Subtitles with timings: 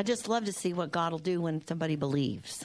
[0.00, 2.64] I just love to see what God will do when somebody believes.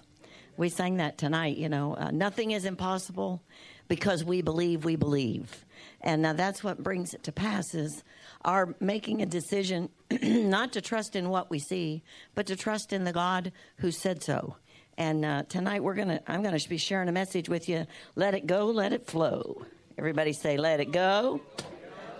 [0.56, 3.44] We sang that tonight, you know, uh, nothing is impossible
[3.90, 5.66] because we believe we believe.
[6.00, 8.06] And now that's what brings it to pass is
[8.46, 9.90] our making a decision
[10.22, 12.04] not to trust in what we see,
[12.36, 14.56] but to trust in the God who said so.
[14.98, 17.86] And uh, tonight we're gonna, I'm gonna be sharing a message with you.
[18.16, 19.66] Let it go, let it flow.
[19.98, 21.42] Everybody say, let it go,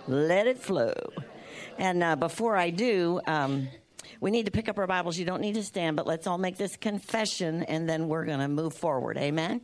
[0.06, 0.92] let it flow.
[1.78, 3.68] And uh, before I do, um,
[4.20, 5.18] we need to pick up our Bibles.
[5.18, 8.40] You don't need to stand, but let's all make this confession and then we're going
[8.40, 9.18] to move forward.
[9.18, 9.60] Amen.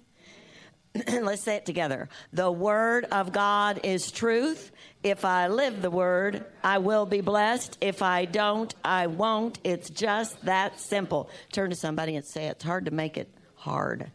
[0.94, 2.08] And let's say it together.
[2.32, 4.72] The Word of God is truth.
[5.02, 7.78] If I live the Word, I will be blessed.
[7.80, 9.58] If I don't, I won't.
[9.64, 11.30] It's just that simple.
[11.52, 14.10] Turn to somebody and say, It's hard to make it hard.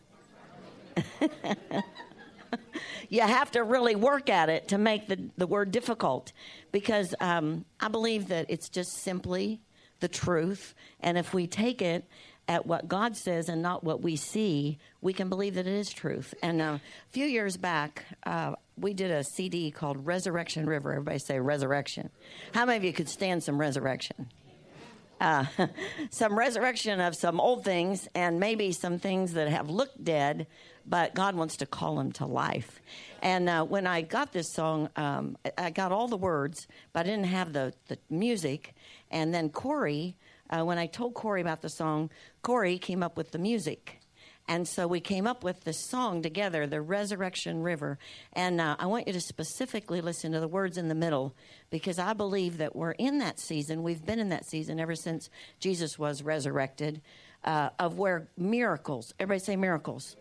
[3.09, 6.31] you have to really work at it to make the, the word difficult
[6.72, 9.62] because um, I believe that it's just simply
[10.00, 10.74] the truth.
[11.00, 12.06] And if we take it
[12.48, 15.90] at what God says and not what we see, we can believe that it is
[15.90, 16.34] truth.
[16.42, 20.92] And uh, a few years back, uh, we did a CD called Resurrection River.
[20.92, 22.09] Everybody say resurrection.
[22.53, 24.30] How many of you could stand some resurrection?
[25.20, 25.45] Uh,
[26.12, 30.48] some resurrection of some old things and maybe some things that have looked dead,
[30.86, 32.80] but God wants to call them to life.
[33.22, 37.03] And uh, when I got this song, um, I got all the words, but I
[37.03, 38.75] didn't have the, the music.
[39.11, 40.16] And then Corey,
[40.50, 42.09] uh, when I told Corey about the song,
[42.41, 44.00] Corey came up with the music.
[44.50, 48.00] And so we came up with this song together, The Resurrection River.
[48.31, 51.35] And uh, I want you to specifically listen to the words in the middle
[51.69, 53.83] because I believe that we're in that season.
[53.83, 57.02] We've been in that season ever since Jesus was resurrected,
[57.44, 60.16] uh, of where miracles, everybody say miracles.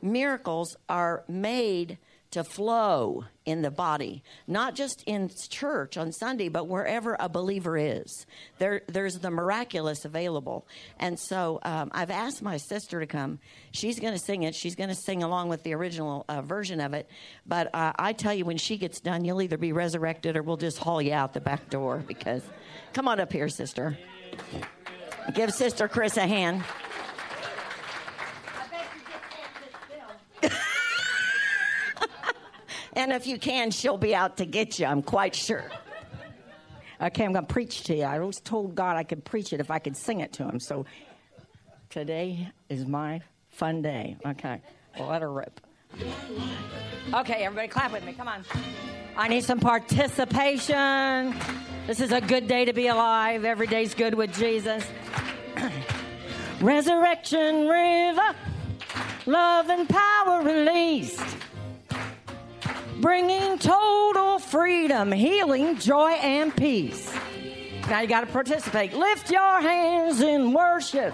[0.00, 1.98] Miracles are made
[2.32, 7.76] to flow in the body, not just in church on Sunday, but wherever a believer
[7.76, 8.26] is.
[8.58, 10.66] There, there's the miraculous available.
[10.98, 13.38] And so um, I've asked my sister to come.
[13.72, 14.54] She's going to sing it.
[14.54, 17.06] She's going to sing along with the original uh, version of it.
[17.46, 20.56] But uh, I tell you, when she gets done, you'll either be resurrected or we'll
[20.56, 22.42] just haul you out the back door because
[22.94, 23.98] come on up here, sister.
[25.34, 26.64] Give Sister Chris a hand.
[32.94, 35.64] And if you can, she'll be out to get you, I'm quite sure.
[37.00, 38.02] Okay, I'm going to preach to you.
[38.04, 40.60] I always told God I could preach it if I could sing it to him.
[40.60, 40.84] So
[41.88, 44.16] today is my fun day.
[44.24, 44.60] Okay,
[44.98, 45.60] well, let her rip.
[47.12, 48.12] Okay, everybody clap with me.
[48.12, 48.44] Come on.
[49.16, 51.34] I need some participation.
[51.86, 53.44] This is a good day to be alive.
[53.44, 54.84] Every day's good with Jesus.
[56.60, 58.34] Resurrection River,
[59.26, 61.36] love and power released
[63.02, 67.12] bringing total freedom, healing, joy, and peace.
[67.88, 68.94] Now you got to participate.
[68.94, 71.12] Lift your hands in worship.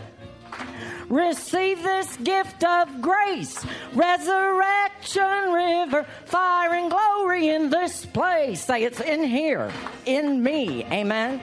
[1.09, 3.65] Receive this gift of grace,
[3.95, 8.65] resurrection river, fire and glory in this place.
[8.65, 9.73] Say it's in here,
[10.05, 10.85] in me.
[10.85, 11.41] Amen.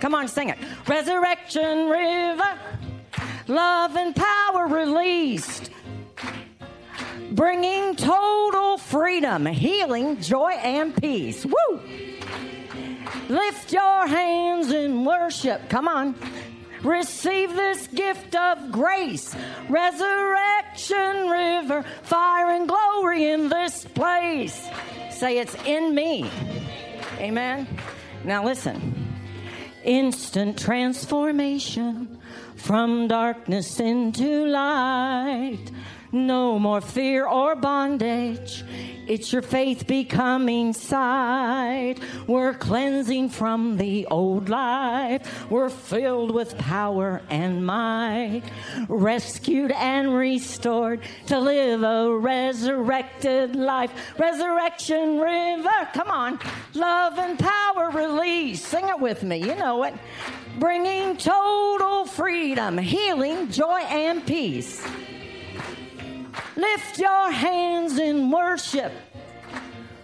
[0.00, 0.58] Come on, sing it.
[0.86, 2.58] Resurrection river,
[3.48, 5.70] love and power released
[7.32, 11.44] bringing total freedom, healing, joy, and peace.
[11.44, 11.80] Woo!
[13.28, 15.68] Lift your hands in worship.
[15.68, 16.14] Come on.
[16.82, 19.34] Receive this gift of grace,
[19.68, 24.68] resurrection river, fire and glory in this place.
[25.10, 26.30] Say it's in me.
[27.18, 27.66] Amen.
[28.24, 28.94] Now listen.
[29.84, 32.18] Instant transformation
[32.56, 35.70] from darkness into light
[36.16, 38.64] no more fear or bondage.
[39.06, 41.96] It's your faith becoming sight.
[42.26, 45.48] We're cleansing from the old life.
[45.48, 48.42] We're filled with power and might.
[48.88, 53.92] Rescued and restored to live a resurrected life.
[54.18, 55.88] Resurrection river.
[55.94, 56.40] Come on.
[56.74, 58.66] Love and power release.
[58.66, 59.36] Sing it with me.
[59.36, 59.94] You know it.
[60.58, 64.84] Bringing total freedom, healing, joy, and peace.
[66.56, 68.92] Lift your hands in worship.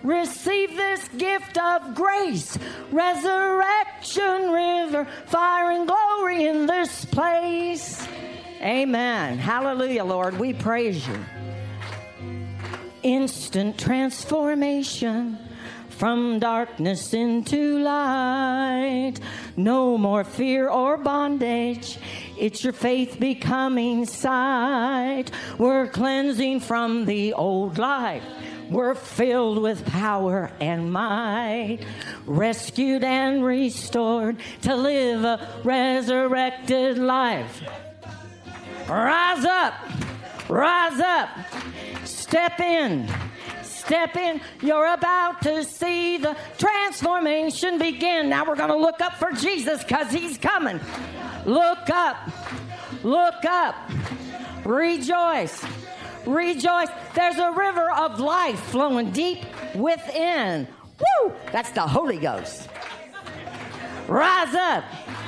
[0.03, 2.59] Receive this gift of grace,
[2.91, 8.07] resurrection river, fire and glory in this place.
[8.61, 9.39] Amen.
[9.39, 10.39] Hallelujah, Lord.
[10.39, 11.19] We praise you.
[13.03, 15.39] Instant transformation
[16.03, 19.15] from darkness into light.
[19.57, 21.97] No more fear or bondage.
[22.37, 25.27] It's your faith becoming sight.
[25.59, 28.25] We're cleansing from the old life.
[28.69, 31.79] We're filled with power and might,
[32.27, 37.63] rescued and restored to live a resurrected life.
[38.89, 39.75] Rise up,
[40.49, 41.29] rise up,
[42.03, 43.09] step in.
[43.85, 44.41] Step in.
[44.61, 48.29] You're about to see the transformation begin.
[48.29, 50.79] Now we're going to look up for Jesus because he's coming.
[51.45, 52.17] Look up.
[53.03, 53.75] Look up.
[54.65, 55.65] Rejoice.
[56.27, 56.89] Rejoice.
[57.17, 59.45] There's a river of life flowing deep
[59.75, 60.69] within.
[61.01, 61.33] Woo!
[61.51, 62.69] That's the Holy Ghost.
[64.07, 64.85] Rise up.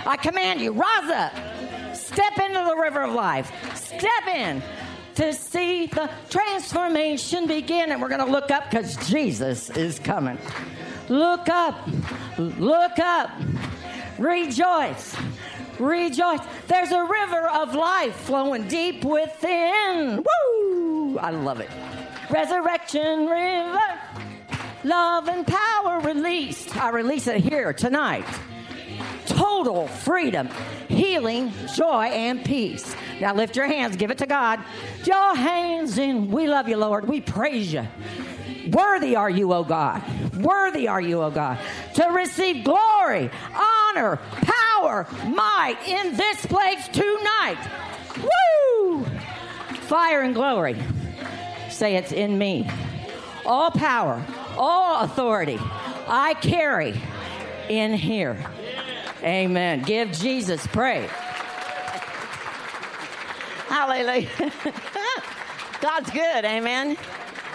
[0.07, 1.97] I command you, rise up.
[1.97, 3.51] Step into the river of life.
[3.75, 4.63] Step in
[5.17, 7.93] to see the transformation begin.
[7.93, 10.39] And we're going to look up because Jesus is coming.
[11.09, 11.89] Look up.
[12.39, 13.31] Look up.
[14.19, 15.17] Rejoice.
[15.79, 16.41] Rejoice.
[16.69, 20.25] There's a river of life flowing deep within.
[20.25, 21.19] Woo!
[21.19, 21.71] I love it.
[22.31, 23.81] Resurrection river.
[24.85, 26.77] Love and power released.
[26.77, 28.27] I release it here tonight.
[29.27, 30.49] Total freedom,
[30.89, 32.95] healing, joy, and peace.
[33.21, 34.61] Now lift your hands, give it to God.
[35.05, 36.31] Your hands in.
[36.31, 37.09] We love you, Lord.
[37.09, 37.87] We praise you.
[38.71, 40.03] Worthy are you, O God.
[40.37, 41.59] Worthy are you, O God,
[41.95, 47.59] to receive glory, honor, power, might in this place tonight.
[48.19, 49.05] Woo!
[49.83, 50.77] Fire and glory.
[51.71, 52.69] Say it's in me.
[53.45, 54.25] All power,
[54.57, 55.59] all authority
[56.07, 57.01] I carry
[57.69, 58.37] in here.
[59.23, 59.83] Amen.
[59.83, 61.11] Give Jesus praise.
[63.69, 64.29] Hallelujah.
[65.81, 66.97] God's good, amen.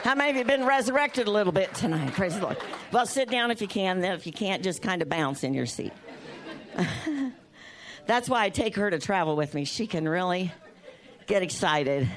[0.03, 2.13] How many of you been resurrected a little bit tonight?
[2.13, 2.57] Praise the Lord.
[2.91, 3.99] Well, sit down if you can.
[3.99, 5.93] Then, if you can't, just kind of bounce in your seat.
[8.07, 9.65] That's why I take her to travel with me.
[9.65, 10.51] She can really
[11.27, 12.09] get excited.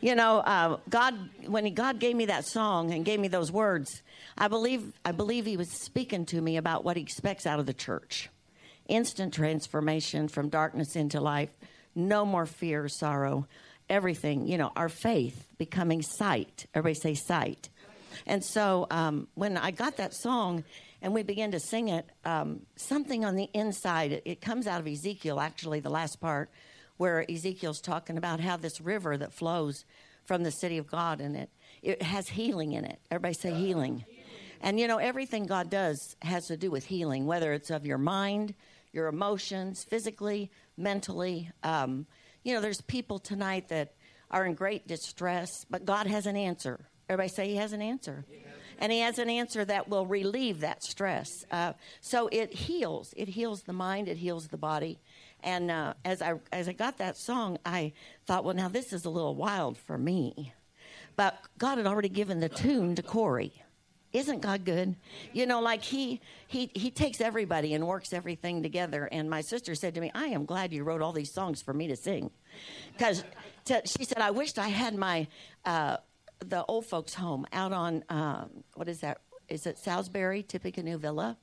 [0.00, 1.14] You know, uh, God,
[1.46, 4.02] when he, God gave me that song and gave me those words,
[4.38, 7.66] I believe, I believe He was speaking to me about what He expects out of
[7.66, 8.30] the church
[8.88, 11.50] instant transformation from darkness into life,
[11.96, 13.46] no more fear, sorrow,
[13.88, 16.66] everything, you know, our faith becoming sight.
[16.74, 17.68] Everybody say sight.
[18.26, 20.64] And so um, when I got that song
[21.02, 24.80] and we began to sing it, um, something on the inside, it, it comes out
[24.80, 26.50] of Ezekiel, actually, the last part,
[26.96, 29.84] where Ezekiel's talking about how this river that flows
[30.24, 31.50] from the city of God and it,
[31.82, 32.98] it has healing in it.
[33.10, 34.04] Everybody say healing.
[34.60, 37.98] And you know, everything God does has to do with healing, whether it's of your
[37.98, 38.54] mind,
[38.96, 41.50] your emotions, physically, mentally.
[41.62, 42.06] Um,
[42.42, 43.94] you know, there's people tonight that
[44.30, 46.80] are in great distress, but God has an answer.
[47.08, 48.24] Everybody say He has an answer.
[48.78, 51.28] And He has an answer that will relieve that stress.
[51.50, 53.14] Uh, so it heals.
[53.16, 54.08] It heals the mind.
[54.08, 54.98] It heals the body.
[55.42, 57.92] And uh, as I as I got that song, I
[58.26, 60.54] thought, well, now this is a little wild for me,
[61.14, 63.62] but God had already given the tune to Corey.
[64.16, 64.96] Isn't God good?
[65.34, 69.06] You know, like he he he takes everybody and works everything together.
[69.12, 71.74] And my sister said to me, "I am glad you wrote all these songs for
[71.74, 72.30] me to sing,"
[72.92, 73.24] because
[73.84, 75.26] she said, "I wished I had my
[75.66, 75.98] uh,
[76.38, 79.20] the old folks' home out on um, what is that?
[79.50, 81.36] Is it Salisbury, Tippecanoe Villa?"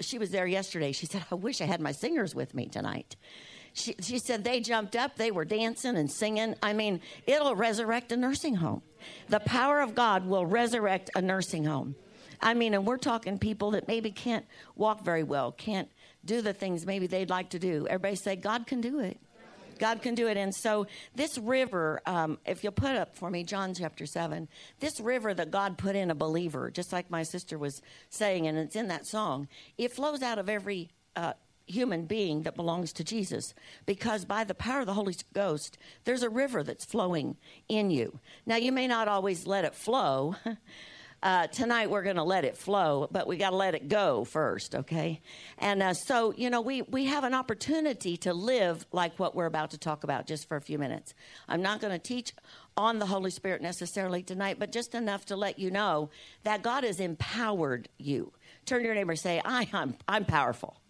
[0.00, 0.92] She was there yesterday.
[0.92, 3.16] She said, "I wish I had my singers with me tonight."
[3.74, 6.54] She, she said they jumped up, they were dancing and singing.
[6.62, 8.82] I mean, it'll resurrect a nursing home.
[9.28, 11.94] The power of God will resurrect a nursing home.
[12.40, 15.88] I mean, and we're talking people that maybe can't walk very well, can't
[16.24, 17.86] do the things maybe they'd like to do.
[17.86, 19.18] Everybody say, God can do it.
[19.78, 20.36] God can do it.
[20.36, 24.48] And so, this river, um, if you'll put up for me, John chapter 7,
[24.78, 28.56] this river that God put in a believer, just like my sister was saying, and
[28.56, 29.48] it's in that song,
[29.78, 31.32] it flows out of every uh,
[31.66, 33.54] human being that belongs to Jesus
[33.86, 37.36] because by the power of the Holy Ghost, there's a river that's flowing
[37.68, 38.18] in you.
[38.46, 40.36] Now, you may not always let it flow.
[41.22, 44.24] Uh, tonight we're going to let it flow, but we got to let it go
[44.24, 45.20] first, okay?
[45.58, 49.46] And uh, so, you know, we, we have an opportunity to live like what we're
[49.46, 51.14] about to talk about just for a few minutes.
[51.48, 52.32] I'm not going to teach
[52.76, 56.10] on the Holy Spirit necessarily tonight, but just enough to let you know
[56.42, 58.32] that God has empowered you.
[58.66, 60.81] Turn to your neighbor and say, I, I'm, I'm powerful.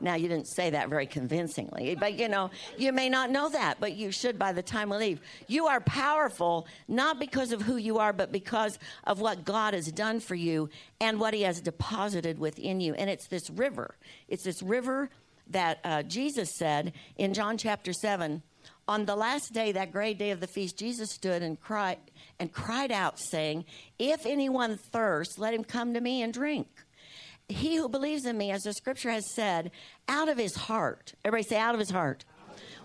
[0.00, 3.78] Now, you didn't say that very convincingly, but you know, you may not know that,
[3.80, 5.20] but you should by the time we leave.
[5.46, 9.90] You are powerful not because of who you are, but because of what God has
[9.90, 10.68] done for you
[11.00, 12.94] and what He has deposited within you.
[12.94, 13.96] And it's this river.
[14.28, 15.10] It's this river
[15.50, 18.42] that uh, Jesus said in John chapter 7
[18.88, 21.98] on the last day, that great day of the feast, Jesus stood and cried
[22.40, 23.66] and cried out, saying,
[23.98, 26.68] If anyone thirsts, let him come to me and drink
[27.48, 29.70] he who believes in me, as the scripture has said,
[30.06, 32.24] out of his heart, everybody say, out of his heart,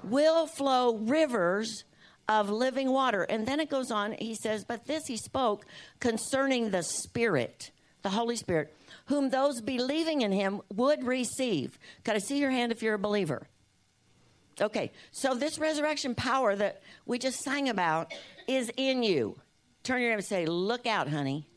[0.03, 1.83] will flow rivers
[2.29, 3.23] of living water.
[3.23, 5.65] And then it goes on, he says, But this he spoke
[5.99, 11.77] concerning the Spirit, the Holy Spirit, whom those believing in him would receive.
[12.03, 13.47] Can I see your hand if you're a believer?
[14.61, 18.13] Okay, so this resurrection power that we just sang about
[18.47, 19.39] is in you.
[19.83, 21.47] Turn your head and say, Look out, honey.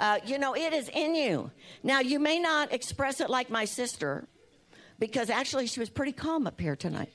[0.00, 1.50] Uh, you know, it is in you.
[1.82, 4.26] Now, you may not express it like my sister,
[4.98, 7.12] because actually she was pretty calm up here tonight.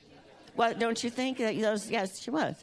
[0.54, 1.90] Well, don't you think that those?
[1.90, 2.54] Yes, she was.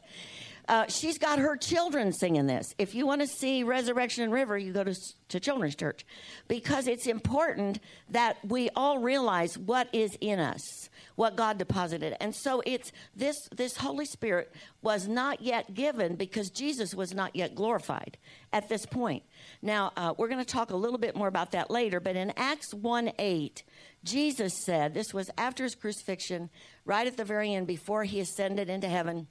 [0.70, 2.74] Uh, she's got her children singing this.
[2.77, 4.96] If you want to see Resurrection and River, you go to,
[5.27, 6.06] to Children's Church
[6.48, 12.15] because it's important that we all realize what is in us, what God deposited.
[12.20, 17.36] And so it's this, this Holy Spirit was not yet given because Jesus was not
[17.36, 18.17] yet glorified
[18.51, 19.24] at this point.
[19.62, 22.34] Now, uh, we're going to talk a little bit more about that later, but in
[22.36, 23.63] Acts 1 8,
[24.03, 26.50] Jesus said, this was after his crucifixion,
[26.86, 29.27] right at the very end, before he ascended into heaven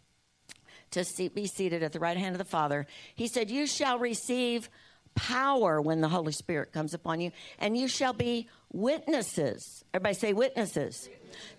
[0.93, 2.87] to see, be seated at the right hand of the Father.
[3.15, 4.71] He said, You shall receive
[5.15, 9.85] power when the Holy Spirit comes upon you, and you shall be witnesses.
[9.93, 11.09] Everybody say witnesses.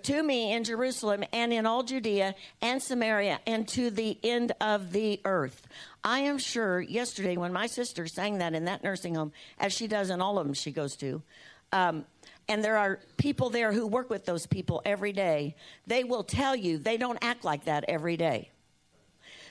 [0.03, 4.91] To me in Jerusalem and in all Judea and Samaria and to the end of
[4.91, 5.67] the earth.
[6.03, 9.87] I am sure yesterday when my sister sang that in that nursing home, as she
[9.87, 11.23] does in all of them she goes to,
[11.71, 12.05] um,
[12.47, 15.55] and there are people there who work with those people every day,
[15.87, 18.51] they will tell you they don't act like that every day.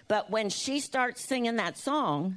[0.09, 2.37] But when she starts singing that song,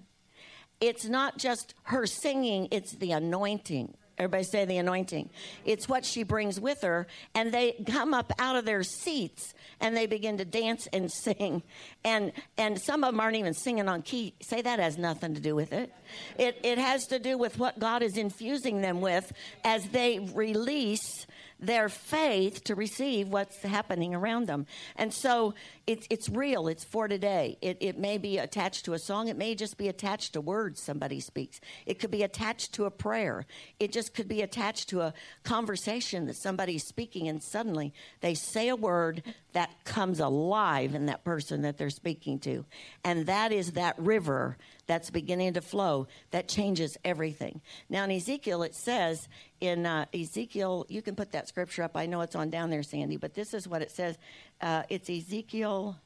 [0.81, 3.95] it's not just her singing, it's the anointing.
[4.17, 5.29] Everybody say the anointing.
[5.65, 9.95] It's what she brings with her, and they come up out of their seats and
[9.95, 11.63] they begin to dance and sing.
[12.03, 14.33] And and some of them aren't even singing on key.
[14.41, 15.91] Say that has nothing to do with it.
[16.37, 19.33] It it has to do with what God is infusing them with
[19.65, 21.27] as they release
[21.59, 24.65] their faith to receive what's happening around them.
[24.95, 25.53] And so
[25.87, 27.57] it's, it's real, it's for today.
[27.61, 30.81] It, it may be attached to a song, it may just be attached to words
[30.81, 33.45] somebody speaks, it could be attached to a prayer,
[33.79, 38.67] it just could be attached to a conversation that somebody's speaking, and suddenly they say
[38.67, 42.65] a word that comes alive in that person that they're speaking to.
[43.03, 47.61] And that is that river that's beginning to flow that changes everything.
[47.89, 49.27] Now, in Ezekiel, it says
[49.59, 51.95] in uh, Ezekiel, you can put that scripture up.
[51.95, 54.17] I know it's on down there, Sandy, but this is what it says.
[54.61, 55.97] Uh, it's Ezekiel.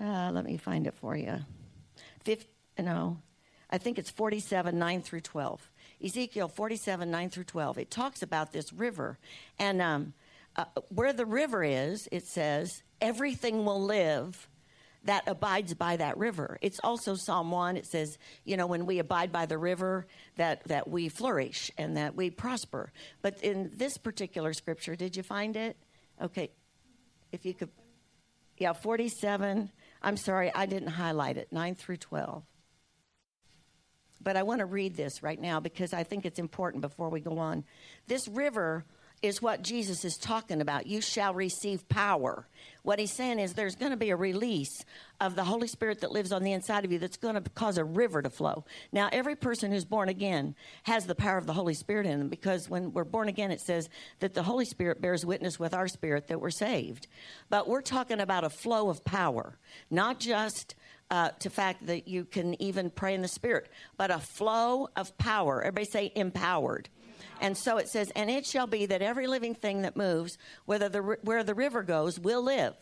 [0.00, 1.36] Uh, let me find it for you.
[2.24, 2.46] Fifth,
[2.78, 3.18] no,
[3.70, 5.70] I think it's 47, 9 through 12.
[6.04, 7.78] Ezekiel 47, 9 through 12.
[7.78, 9.18] It talks about this river.
[9.58, 10.12] And um,
[10.56, 14.48] uh, where the river is, it says, everything will live
[15.04, 16.58] that abides by that river.
[16.62, 17.76] It's also Psalm 1.
[17.76, 20.06] It says, you know, when we abide by the river,
[20.36, 22.90] that, that we flourish and that we prosper.
[23.22, 25.76] But in this particular scripture, did you find it?
[26.20, 26.50] Okay.
[27.32, 27.70] If you could.
[28.56, 29.70] Yeah, 47.
[30.02, 32.44] I'm sorry, I didn't highlight it, 9 through 12.
[34.22, 37.20] But I want to read this right now because I think it's important before we
[37.20, 37.64] go on.
[38.06, 38.84] This river
[39.24, 40.86] is what Jesus is talking about.
[40.86, 42.46] You shall receive power.
[42.82, 44.84] What he's saying is there's going to be a release
[45.18, 47.78] of the Holy Spirit that lives on the inside of you that's going to cause
[47.78, 48.66] a river to flow.
[48.92, 52.28] Now, every person who's born again has the power of the Holy Spirit in them
[52.28, 53.88] because when we're born again, it says
[54.18, 57.06] that the Holy Spirit bears witness with our spirit that we're saved.
[57.48, 59.56] But we're talking about a flow of power,
[59.90, 60.74] not just.
[61.10, 65.16] Uh, to fact that you can even pray in the spirit, but a flow of
[65.18, 65.60] power.
[65.60, 66.88] Everybody say empowered.
[67.40, 70.88] And so it says, and it shall be that every living thing that moves, whether
[70.88, 72.74] the, where the river goes, will live.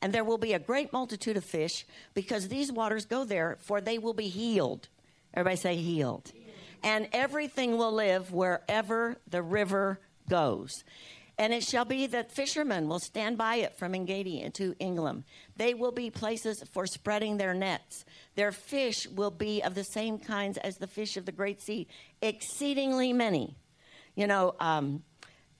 [0.00, 1.84] And there will be a great multitude of fish
[2.14, 4.88] because these waters go there, for they will be healed.
[5.34, 6.32] Everybody say healed.
[6.82, 9.98] And everything will live wherever the river
[10.28, 10.84] goes.
[11.36, 15.22] And it shall be that fishermen will stand by it from Engedi into En Eglaim.
[15.56, 18.04] They will be places for spreading their nets.
[18.34, 21.86] Their fish will be of the same kinds as the fish of the great sea,
[22.20, 23.56] exceedingly many.
[24.18, 25.04] You know, um,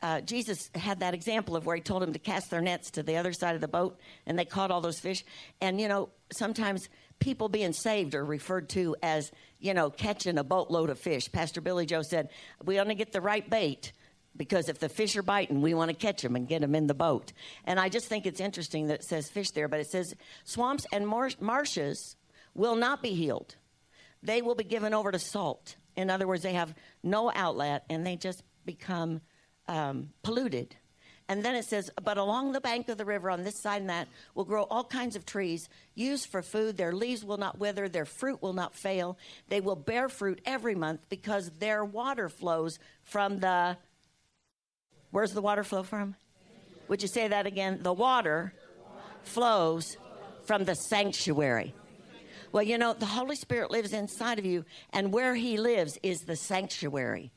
[0.02, 3.04] uh, Jesus had that example of where he told them to cast their nets to
[3.04, 5.24] the other side of the boat, and they caught all those fish.
[5.60, 6.88] And, you know, sometimes
[7.20, 11.30] people being saved are referred to as, you know, catching a boatload of fish.
[11.30, 12.30] Pastor Billy Joe said,
[12.64, 13.92] We to get the right bait
[14.36, 16.88] because if the fish are biting, we want to catch them and get them in
[16.88, 17.32] the boat.
[17.64, 20.84] And I just think it's interesting that it says fish there, but it says swamps
[20.92, 22.16] and mar- marshes
[22.54, 23.54] will not be healed.
[24.20, 25.76] They will be given over to salt.
[25.98, 29.22] In other words, they have no outlet and they just become
[29.66, 30.76] um, polluted.
[31.30, 33.90] And then it says, but along the bank of the river on this side and
[33.90, 36.76] that will grow all kinds of trees used for food.
[36.76, 39.18] Their leaves will not wither, their fruit will not fail.
[39.48, 43.76] They will bear fruit every month because their water flows from the.
[45.10, 46.16] Where's the water flow from?
[46.88, 47.80] Would you say that again?
[47.82, 48.52] The water
[49.22, 49.96] flows
[50.46, 51.74] From the sanctuary.
[52.52, 56.20] Well, you know, the Holy Spirit lives inside of you, and where He lives is
[56.20, 57.32] the sanctuary.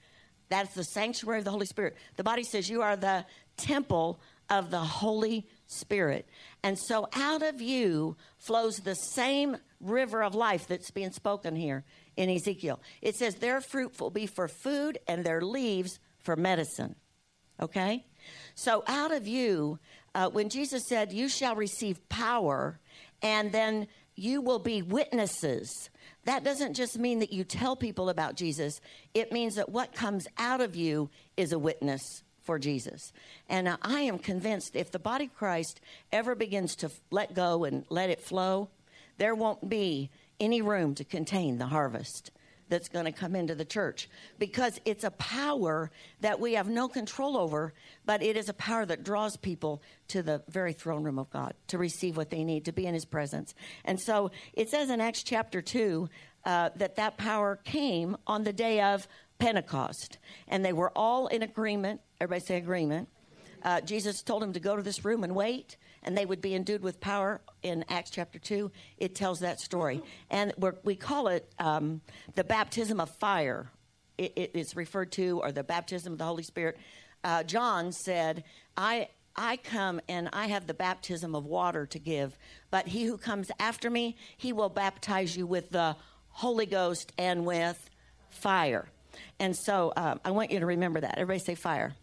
[0.51, 1.95] That's the sanctuary of the Holy Spirit.
[2.17, 6.27] The body says you are the temple of the Holy Spirit.
[6.61, 11.85] And so out of you flows the same river of life that's being spoken here
[12.17, 12.81] in Ezekiel.
[13.01, 16.95] It says their fruit will be for food and their leaves for medicine.
[17.61, 18.05] Okay?
[18.53, 19.79] So out of you,
[20.13, 22.77] uh, when Jesus said, You shall receive power,
[23.21, 25.89] and then you will be witnesses.
[26.25, 28.79] That doesn't just mean that you tell people about Jesus,
[29.13, 33.11] it means that what comes out of you is a witness for Jesus.
[33.49, 37.63] And uh, I am convinced if the body of Christ ever begins to let go
[37.63, 38.69] and let it flow,
[39.17, 40.09] there won't be
[40.39, 42.31] any room to contain the harvest
[42.71, 44.09] that's going to come into the church
[44.39, 47.73] because it's a power that we have no control over,
[48.05, 51.53] but it is a power that draws people to the very throne room of God
[51.67, 53.53] to receive what they need to be in His presence.
[53.83, 56.09] And so it says in Acts chapter 2
[56.45, 59.05] uh, that that power came on the day of
[59.37, 61.99] Pentecost, and they were all in agreement.
[62.21, 63.09] Everybody say agreement.
[63.63, 66.55] Uh, Jesus told them to go to this room and wait and they would be
[66.55, 68.71] endued with power in Acts chapter 2.
[68.97, 70.01] It tells that story.
[70.29, 70.53] And
[70.83, 72.01] we call it um,
[72.35, 73.71] the baptism of fire.
[74.17, 76.77] It, it is referred to, or the baptism of the Holy Spirit.
[77.23, 78.43] Uh, John said,
[78.75, 82.37] I, I come and I have the baptism of water to give,
[82.71, 85.95] but he who comes after me, he will baptize you with the
[86.29, 87.89] Holy Ghost and with
[88.29, 88.87] fire.
[89.39, 91.17] And so um, I want you to remember that.
[91.17, 91.95] Everybody say fire.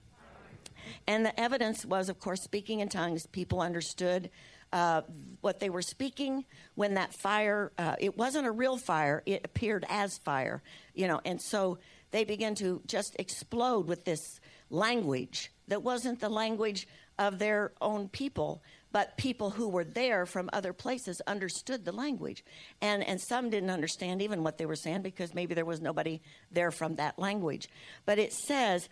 [1.09, 3.27] And the evidence was, of course, speaking in tongues.
[3.27, 4.29] People understood
[4.75, 5.01] uh,
[5.41, 9.87] what they were speaking when that fire, uh, it wasn't a real fire, it appeared
[9.89, 10.63] as fire,
[10.95, 11.79] you know, and so
[12.11, 14.39] they began to just explode with this
[14.69, 16.87] language that wasn't the language
[17.19, 18.63] of their own people,
[18.93, 22.45] but people who were there from other places understood the language.
[22.81, 26.21] And, and some didn't understand even what they were saying because maybe there was nobody
[26.51, 27.69] there from that language.
[28.07, 28.89] But it says,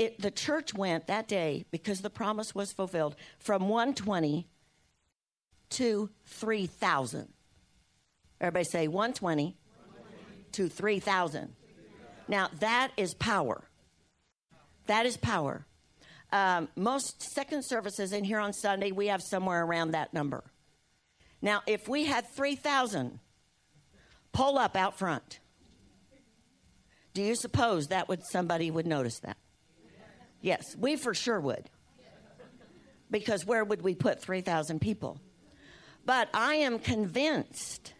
[0.00, 4.48] it, the church went that day because the promise was fulfilled from 120
[5.68, 7.28] to 3,000.
[8.40, 9.58] Everybody say 120,
[9.90, 10.44] 120.
[10.52, 11.54] to 3,000.
[12.28, 13.62] Now that is power.
[14.86, 15.66] That is power.
[16.32, 20.44] Um, most second services in here on Sunday, we have somewhere around that number.
[21.42, 23.20] Now, if we had 3,000
[24.32, 25.40] pull up out front,
[27.12, 29.36] do you suppose that would somebody would notice that?
[30.40, 31.68] Yes, we for sure would.
[33.10, 35.20] Because where would we put 3,000 people?
[36.04, 37.92] But I am convinced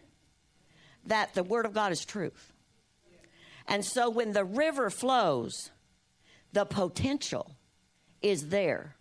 [1.05, 2.53] that the Word of God is truth.
[3.67, 5.71] And so when the river flows,
[6.53, 7.55] the potential
[8.21, 8.95] is there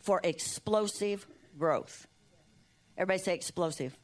[0.00, 1.26] for explosive
[1.58, 2.06] growth.
[2.96, 3.96] Everybody say explosive.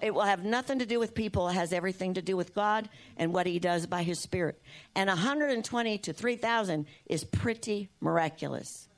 [0.00, 1.48] It will have nothing to do with people.
[1.48, 4.60] It has everything to do with God and what He does by His Spirit.
[4.94, 8.88] And 120 to 3,000 is pretty miraculous.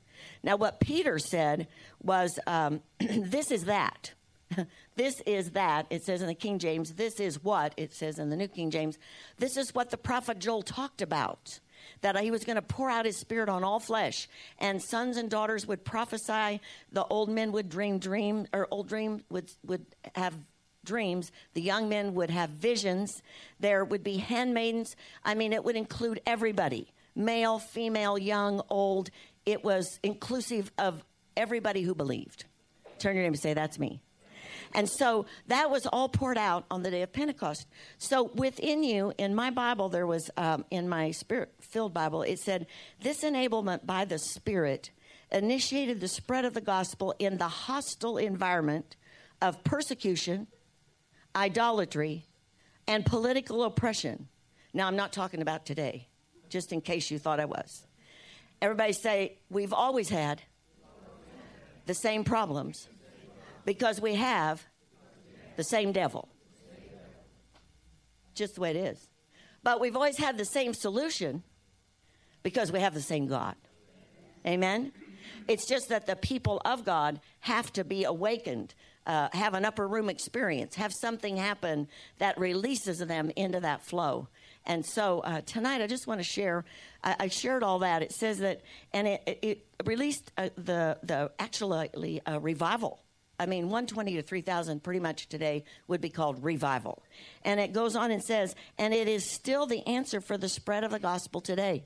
[0.43, 1.67] Now, what Peter said
[2.01, 4.13] was, um, This is that.
[4.95, 5.87] this is that.
[5.89, 6.93] It says in the King James.
[6.93, 8.97] This is what, it says in the New King James.
[9.37, 11.59] This is what the prophet Joel talked about
[12.01, 14.27] that he was going to pour out his spirit on all flesh
[14.59, 16.61] and sons and daughters would prophesy
[16.91, 19.85] the old men would dream dream or old dream would would
[20.15, 20.35] have
[20.83, 21.31] dreams.
[21.53, 23.21] The young men would have visions.
[23.59, 24.95] There would be handmaidens.
[25.23, 29.09] I mean, it would include everybody male, female, young, old.
[29.45, 31.03] It was inclusive of
[31.35, 32.45] everybody who believed.
[32.99, 34.01] Turn your name and say, That's me.
[34.73, 37.67] And so that was all poured out on the day of Pentecost.
[37.97, 42.39] So within you, in my Bible, there was, um, in my spirit filled Bible, it
[42.39, 42.67] said,
[43.01, 44.91] This enablement by the Spirit
[45.31, 48.95] initiated the spread of the gospel in the hostile environment
[49.41, 50.47] of persecution
[51.35, 52.25] idolatry,
[52.87, 54.27] and political oppression.
[54.73, 56.07] Now, I'm not talking about today,
[56.49, 57.85] just in case you thought I was.
[58.61, 60.41] Everybody say, We've always had
[61.85, 62.87] the same problems
[63.65, 64.63] because we have
[65.55, 66.29] the same devil.
[68.33, 69.09] Just the way it is.
[69.63, 71.43] But we've always had the same solution
[72.43, 73.55] because we have the same God.
[74.45, 74.91] Amen?
[75.47, 78.73] It's just that the people of God have to be awakened
[79.05, 81.87] uh, have an upper room experience, have something happen
[82.19, 84.27] that releases them into that flow.
[84.65, 86.65] And so uh, tonight, I just want to share.
[87.03, 88.03] I, I, shared all that.
[88.03, 88.61] It says that,
[88.93, 92.99] and it, it released uh, the the actually a revival.
[93.41, 97.01] I mean, 120 to 3,000 pretty much today would be called revival.
[97.43, 100.83] And it goes on and says, and it is still the answer for the spread
[100.83, 101.85] of the gospel today.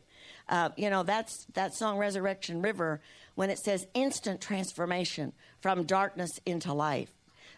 [0.49, 2.99] Uh, you know, that's that song, Resurrection River,
[3.35, 7.11] when it says instant transformation from darkness into life.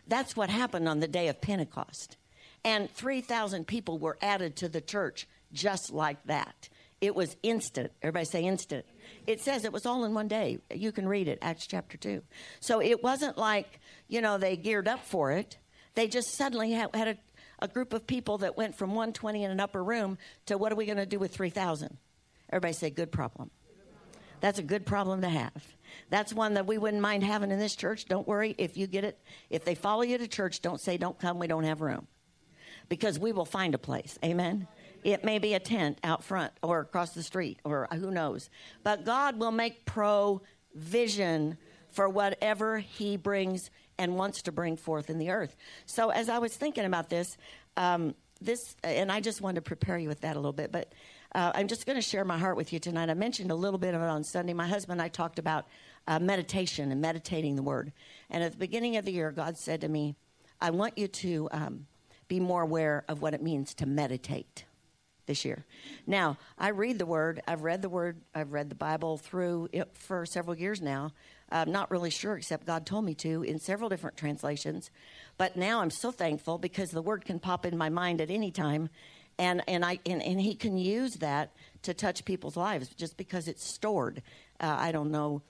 [0.07, 2.17] That's what happened on the day of Pentecost.
[2.63, 6.69] And 3,000 people were added to the church just like that.
[6.99, 7.91] It was instant.
[8.01, 8.85] Everybody say instant.
[9.27, 10.59] It says it was all in one day.
[10.73, 12.23] You can read it, Acts chapter 2.
[12.59, 15.57] So it wasn't like, you know, they geared up for it.
[15.93, 17.17] They just suddenly had, a,
[17.59, 20.75] a group of people that went from 120 in an upper room to what are
[20.75, 21.97] we going to do with 3,000?
[22.49, 23.51] Everybody say, good problem.
[24.39, 25.63] That's a good problem to have.
[26.09, 28.05] That's one that we wouldn't mind having in this church.
[28.05, 29.19] Don't worry if you get it.
[29.49, 32.07] If they follow you to church, don't say, don't come, we don't have room.
[32.89, 34.17] Because we will find a place.
[34.23, 34.67] Amen.
[35.03, 38.49] It may be a tent out front or across the street or who knows.
[38.83, 41.57] But God will make provision
[41.89, 45.55] for whatever He brings and wants to bring forth in the earth.
[45.85, 47.37] So as I was thinking about this,
[47.75, 50.93] um, this, and I just wanted to prepare you with that a little bit, but
[51.37, 53.11] uh, I'm just going to share my heart with you tonight.
[53.11, 54.53] I mentioned a little bit of it on Sunday.
[54.53, 55.67] My husband and I talked about
[56.07, 57.93] uh, meditation and meditating the Word.
[58.31, 60.15] And at the beginning of the year, God said to me,
[60.59, 61.85] I want you to um,
[62.27, 64.65] be more aware of what it means to meditate
[65.27, 65.63] this year.
[66.07, 67.39] Now, I read the Word.
[67.47, 68.19] I've read the Word.
[68.33, 71.11] I've read the Bible through for several years now.
[71.51, 74.89] I'm not really sure, except God told me to in several different translations.
[75.37, 78.49] But now I'm so thankful because the Word can pop in my mind at any
[78.49, 78.89] time,
[79.37, 81.51] and and I and, and He can use that
[81.83, 84.21] to touch people's lives just because it's stored.
[84.59, 85.41] Uh, I don't know.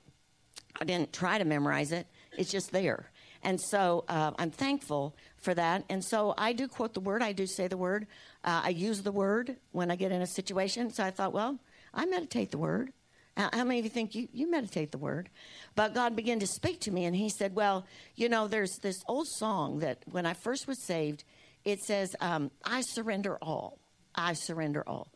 [0.79, 2.07] I didn't try to memorize it.
[2.37, 3.09] It's just there.
[3.43, 5.85] And so uh, I'm thankful for that.
[5.89, 7.21] And so I do quote the word.
[7.21, 8.07] I do say the word.
[8.43, 10.91] Uh, I use the word when I get in a situation.
[10.91, 11.57] So I thought, well,
[11.93, 12.91] I meditate the word.
[13.37, 15.29] How many of you think you, you meditate the word?
[15.75, 19.03] But God began to speak to me, and He said, Well, you know, there's this
[19.07, 21.23] old song that when I first was saved,
[21.67, 23.77] it says, um, I surrender all.
[24.15, 25.11] I surrender all.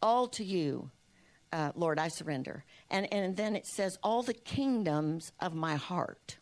[0.00, 0.92] All to you,
[1.52, 2.64] uh, Lord, I surrender.
[2.88, 6.38] And, and then it says, All the kingdoms of my heart.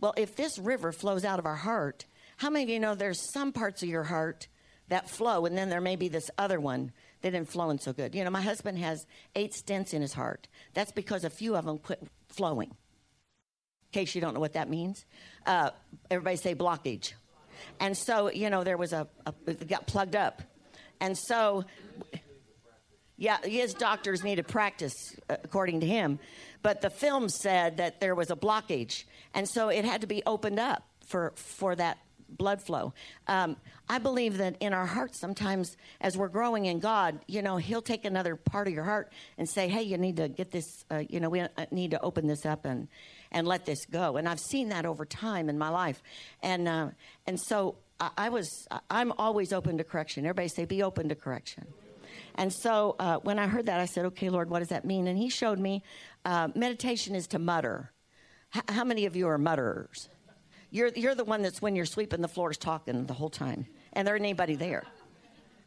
[0.00, 2.06] Well, if this river flows out of our heart,
[2.38, 4.48] how many of you know there's some parts of your heart
[4.88, 8.14] that flow, and then there may be this other one that isn't flowing so good?
[8.14, 10.48] You know, my husband has eight stents in his heart.
[10.72, 12.70] That's because a few of them quit flowing.
[12.70, 15.04] In case you don't know what that means,
[15.44, 15.72] uh,
[16.10, 17.12] everybody say blockage.
[17.80, 20.42] And so, you know, there was a, a got plugged up.
[21.00, 21.64] And so,
[23.16, 24.94] yeah, his doctors needed practice,
[25.28, 26.18] uh, according to him.
[26.62, 29.04] But the film said that there was a blockage.
[29.34, 31.98] And so it had to be opened up for, for that
[32.28, 32.94] blood flow.
[33.26, 33.56] Um,
[33.88, 37.82] I believe that in our hearts, sometimes as we're growing in God, you know, He'll
[37.82, 40.84] take another part of your heart and say, "Hey, you need to get this.
[40.90, 42.88] Uh, you know, we uh, need to open this up and
[43.32, 46.00] and let this go." And I've seen that over time in my life,
[46.42, 46.88] and uh,
[47.26, 48.68] and so I, I, was.
[48.88, 50.24] I'm always open to correction.
[50.24, 51.66] Everybody say, "Be open to correction."
[52.36, 55.08] And so uh, when I heard that, I said, "Okay, Lord, what does that mean?"
[55.08, 55.82] And He showed me
[56.24, 57.90] uh, meditation is to mutter.
[58.54, 60.08] H- how many of you are mutterers?
[60.70, 64.06] You're, you're the one that's when you're sweeping the floors talking the whole time, and
[64.06, 64.84] there ain't anybody there.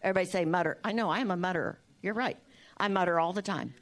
[0.02, 0.78] Everybody say mutter.
[0.84, 1.80] I know, I am a mutterer.
[2.02, 2.38] You're right.
[2.78, 3.74] I mutter all the time.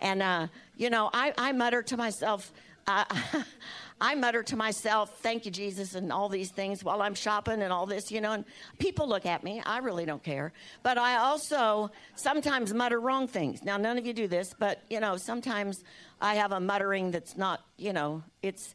[0.00, 2.52] And, uh, you know, I, I mutter to myself,
[4.00, 7.72] I mutter to myself, thank you, Jesus, and all these things while I'm shopping and
[7.72, 8.44] all this, you know, and
[8.78, 9.60] people look at me.
[9.66, 10.52] I really don't care.
[10.84, 13.64] But I also sometimes mutter wrong things.
[13.64, 15.82] Now, none of you do this, but, you know, sometimes
[16.20, 18.74] I have a muttering that's not, you know, it's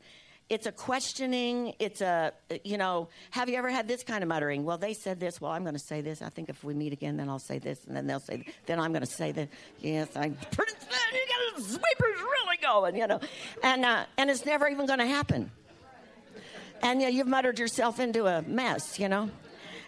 [0.52, 1.74] it's a questioning.
[1.80, 2.34] It's a,
[2.66, 4.66] you know, have you ever had this kind of muttering?
[4.66, 5.40] Well, they said this.
[5.40, 6.22] Well, I'm going to say this.
[6.22, 7.86] I think if we meet again, then I'll say this.
[7.86, 9.48] And then they'll say, then I'm going to say that.
[9.80, 11.80] Yes, pretty, you got the sweepers
[12.22, 13.22] really going, you know.
[13.64, 15.52] And, uh, and it's never even going to happen.
[16.84, 19.30] And uh, you've muttered yourself into a mess, you know.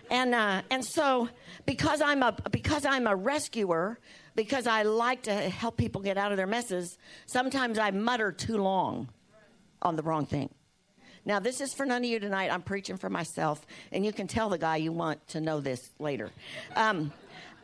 [0.09, 1.27] And, uh, and so
[1.65, 3.99] because I'm, a, because I'm a rescuer,
[4.33, 8.55] because I like to help people get out of their messes, sometimes I mutter too
[8.55, 9.09] long
[9.83, 10.49] on the wrong thing.
[11.25, 12.51] Now, this is for none of you tonight.
[12.51, 15.89] I'm preaching for myself, and you can tell the guy you want to know this
[15.99, 16.31] later.
[16.75, 17.13] Um,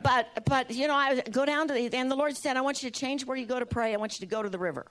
[0.01, 2.81] but, but you know, I go down to the, and the Lord said, I want
[2.81, 3.93] you to change where you go to pray.
[3.93, 4.85] I want you to go to the river.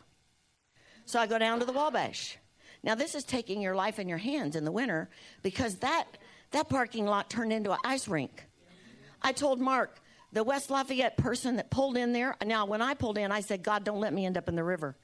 [1.06, 2.36] So I go down to the Wabash.
[2.82, 5.08] Now, this is taking your life in your hands in the winter
[5.42, 6.04] because that,
[6.50, 8.44] that parking lot turned into an ice rink.
[9.22, 9.98] I told Mark,
[10.32, 13.62] the West Lafayette person that pulled in there, now when I pulled in, I said,
[13.62, 14.94] God, don't let me end up in the river.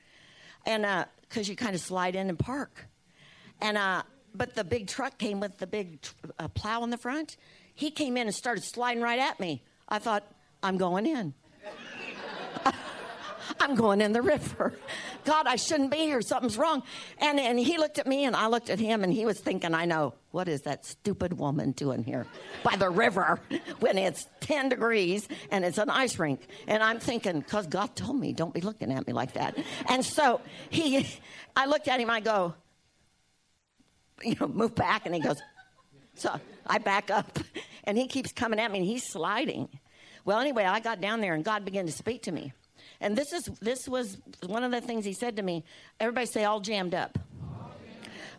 [0.66, 2.86] And uh, because you kind of slide in and park.
[3.60, 4.02] And uh,
[4.34, 5.98] but the big truck came with the big
[6.38, 7.36] uh, plow in the front.
[7.74, 9.62] He came in and started sliding right at me.
[9.88, 10.24] I thought,
[10.62, 11.34] I'm going in.
[13.60, 14.74] I'm going in the river.
[15.24, 16.20] God, I shouldn't be here.
[16.20, 16.82] Something's wrong.
[17.18, 19.74] And, and he looked at me and I looked at him and he was thinking,
[19.74, 22.26] I know, what is that stupid woman doing here
[22.62, 23.40] by the river
[23.80, 26.46] when it's 10 degrees and it's an ice rink?
[26.66, 29.56] And I'm thinking, because God told me, don't be looking at me like that.
[29.88, 31.06] And so he,
[31.56, 32.54] I looked at him, I go,
[34.22, 35.06] you know, move back.
[35.06, 35.40] And he goes,
[36.14, 37.38] so I back up,
[37.84, 39.68] and he keeps coming at me, and he's sliding.
[40.24, 42.52] Well, anyway, I got down there, and God began to speak to me.
[43.04, 45.62] And this is this was one of the things he said to me.
[46.00, 47.18] Everybody say all jammed up.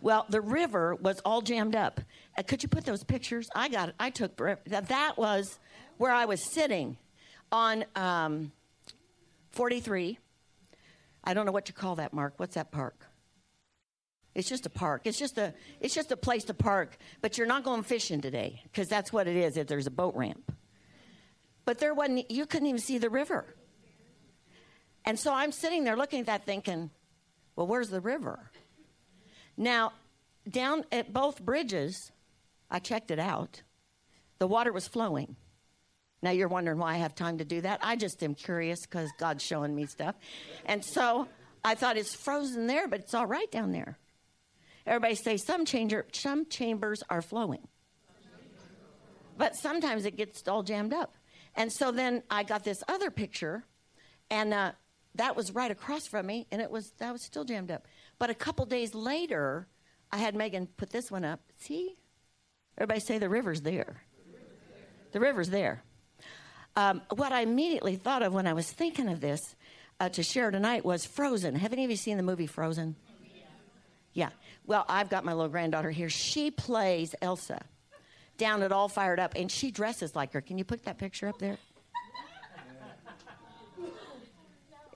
[0.01, 2.01] Well, the river was all jammed up.
[2.36, 3.47] Uh, could you put those pictures?
[3.56, 3.95] I got it.
[3.99, 4.88] I took that.
[4.88, 5.60] That was
[5.97, 6.97] where I was sitting
[7.51, 8.51] on um,
[9.51, 10.17] 43.
[11.23, 12.34] I don't know what you call that, Mark.
[12.38, 13.06] What's that park?
[14.34, 15.04] It's just a park.
[15.06, 16.97] It's just a it's just a place to park.
[17.21, 19.58] But you're not going fishing today because that's what it is.
[19.58, 20.51] If there's a boat ramp,
[21.65, 22.32] but there wasn't.
[22.32, 23.45] You couldn't even see the river.
[25.05, 26.89] And so I'm sitting there looking at that, thinking,
[27.55, 28.51] "Well, where's the river?"
[29.55, 29.93] Now,
[30.49, 32.11] down at both bridges,
[32.69, 33.61] I checked it out.
[34.39, 35.35] The water was flowing.
[36.21, 37.79] Now you're wondering why I have time to do that.
[37.83, 40.15] I just am curious because God's showing me stuff.
[40.65, 41.27] And so
[41.63, 43.97] I thought it's frozen there, but it's all right down there.
[44.87, 47.67] Everybody say some changer, some chambers are flowing.
[49.37, 51.15] But sometimes it gets all jammed up.
[51.55, 53.63] And so then I got this other picture,
[54.29, 54.71] and uh,
[55.15, 57.88] that was right across from me, and it was that was still jammed up.
[58.19, 59.67] But a couple days later,
[60.12, 61.39] I had Megan put this one up.
[61.58, 61.95] See,
[62.78, 64.01] everybody say the river's there.
[65.12, 65.84] The river's there.
[66.75, 69.56] Um, what I immediately thought of when I was thinking of this
[69.99, 71.56] uh, to share tonight was Frozen.
[71.56, 72.95] Have any of you seen the movie Frozen?
[74.13, 74.30] Yeah.
[74.65, 76.10] Well, I've got my little granddaughter here.
[76.10, 77.62] She plays Elsa
[78.38, 80.41] down at All Fired Up, and she dresses like her.
[80.41, 81.58] Can you put that picture up there?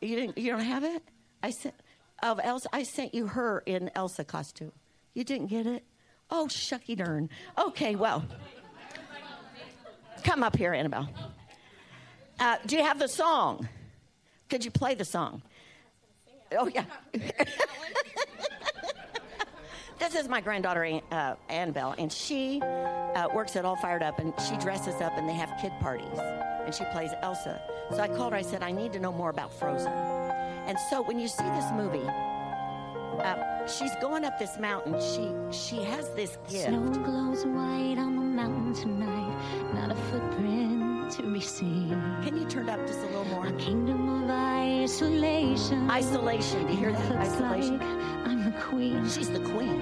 [0.01, 0.37] You didn't.
[0.37, 1.03] You don't have it.
[1.43, 1.75] I sent
[2.21, 2.69] of Elsa.
[2.73, 4.71] I sent you her in Elsa costume.
[5.13, 5.83] You didn't get it.
[6.29, 7.29] Oh shucky darn.
[7.57, 8.23] Okay, well,
[10.23, 11.09] come up here, Annabelle.
[12.39, 13.67] Uh, do you have the song?
[14.49, 15.41] Could you play the song?
[16.57, 16.85] Oh yeah.
[19.99, 24.33] this is my granddaughter uh, Annabelle, and she uh, works at All Fired Up, and
[24.47, 26.07] she dresses up, and they have kid parties,
[26.65, 27.61] and she plays Elsa.
[27.91, 28.39] So I called her.
[28.39, 29.91] I said, I need to know more about Frozen.
[29.91, 34.93] And so when you see this movie, uh, she's going up this mountain.
[35.01, 36.67] She she has this gift.
[36.67, 40.78] Snow glows white on the mountain tonight, not a footprint
[41.11, 41.89] to seen.
[42.23, 43.47] Can you turn up just a little more?
[43.47, 45.89] A kingdom of isolation.
[45.89, 46.67] Isolation.
[46.67, 47.11] Do you hear that?
[47.13, 47.79] Isolation.
[47.79, 49.09] Like I'm the queen.
[49.09, 49.79] She's the queen.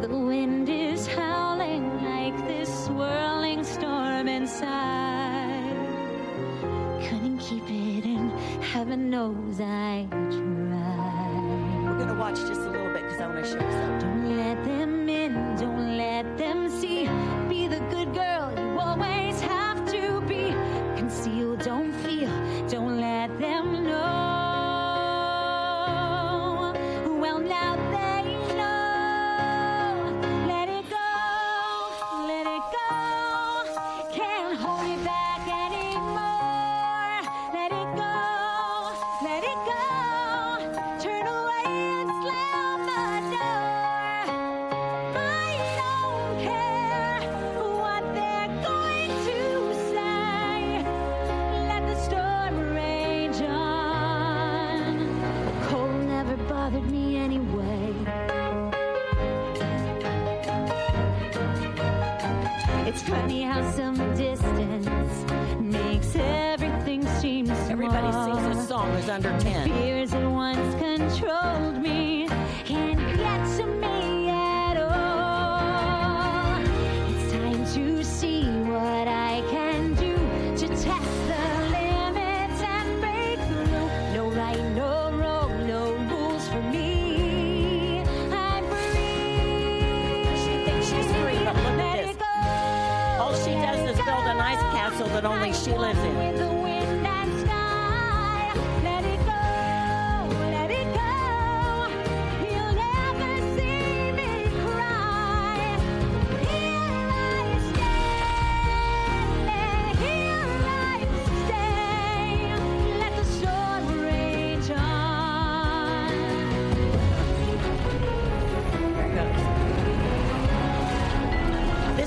[0.00, 5.76] The wind is howling like this swirling storm inside.
[7.08, 8.30] Couldn't keep it in.
[8.60, 11.84] Heaven knows I tried.
[11.84, 13.98] We're gonna watch just a little bit because I want to show you something.
[14.00, 15.56] Don't let them in.
[15.56, 15.71] Don't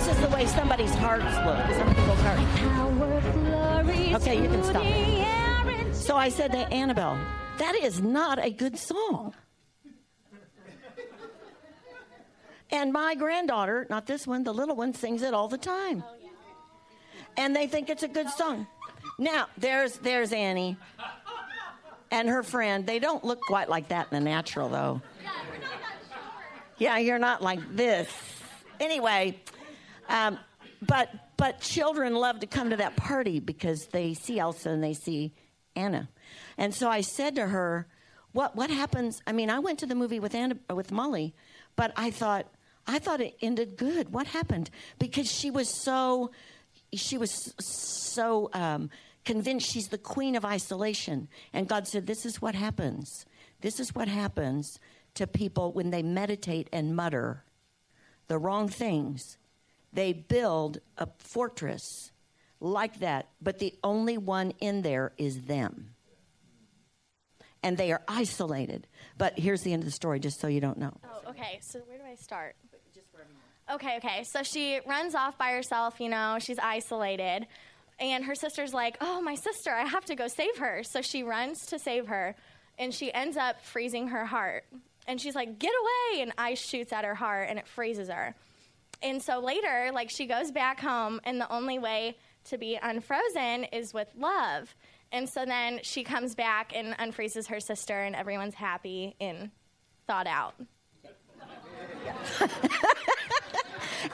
[0.05, 1.57] This is the way somebody's hearts look.
[1.77, 2.43] Some people's hearts.
[4.21, 4.85] Okay, you can stop.
[5.95, 7.17] So I said to Annabelle,
[7.57, 9.33] that is not a good song.
[12.69, 16.03] And my granddaughter, not this one, the little one, sings it all the time.
[17.35, 18.67] And they think it's a good song.
[19.17, 20.77] Now, there's there's Annie
[22.11, 22.85] and her friend.
[22.85, 25.01] They don't look quite like that in the natural, though.
[26.77, 28.07] Yeah, you're not like this.
[28.79, 29.39] Anyway,
[30.09, 30.39] um,
[30.81, 34.93] but but children love to come to that party because they see Elsa and they
[34.93, 35.33] see
[35.75, 36.09] Anna,
[36.57, 37.87] and so I said to her,
[38.31, 41.33] "What what happens?" I mean, I went to the movie with Anna with Molly,
[41.75, 42.47] but I thought
[42.87, 44.11] I thought it ended good.
[44.11, 44.69] What happened?
[44.99, 46.31] Because she was so
[46.93, 48.89] she was so um,
[49.23, 53.25] convinced she's the queen of isolation, and God said, "This is what happens.
[53.61, 54.79] This is what happens
[55.15, 57.43] to people when they meditate and mutter
[58.27, 59.37] the wrong things."
[59.95, 62.11] They build a fortress
[62.59, 65.91] like that, but the only one in there is them.
[67.63, 68.87] And they are isolated.
[69.17, 70.93] But here's the end of the story, just so you don't know.
[71.05, 71.59] Oh, okay.
[71.61, 72.57] So where do I start?
[73.73, 74.23] Okay, okay.
[74.25, 77.47] So she runs off by herself, you know, she's isolated.
[77.97, 80.83] And her sister's like, Oh, my sister, I have to go save her.
[80.83, 82.35] So she runs to save her,
[82.77, 84.65] and she ends up freezing her heart.
[85.07, 86.21] And she's like, Get away!
[86.21, 88.35] And ice shoots at her heart, and it freezes her.
[89.03, 93.65] And so later, like, she goes back home, and the only way to be unfrozen
[93.65, 94.73] is with love.
[95.11, 99.51] And so then she comes back and unfreezes her sister, and everyone's happy and
[100.07, 100.55] thought out.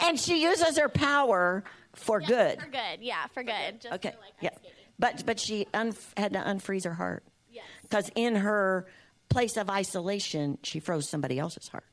[0.03, 1.63] And she uses her power
[1.95, 2.59] for good.
[2.61, 3.81] For good, yeah, for good.
[3.81, 4.11] Just Okay.
[4.11, 4.49] for, like, Yeah.
[4.97, 7.23] But but she un- had to unfreeze her heart.
[7.49, 7.65] Yes.
[7.83, 8.87] Because in her
[9.29, 11.83] place of isolation, she froze somebody else's heart.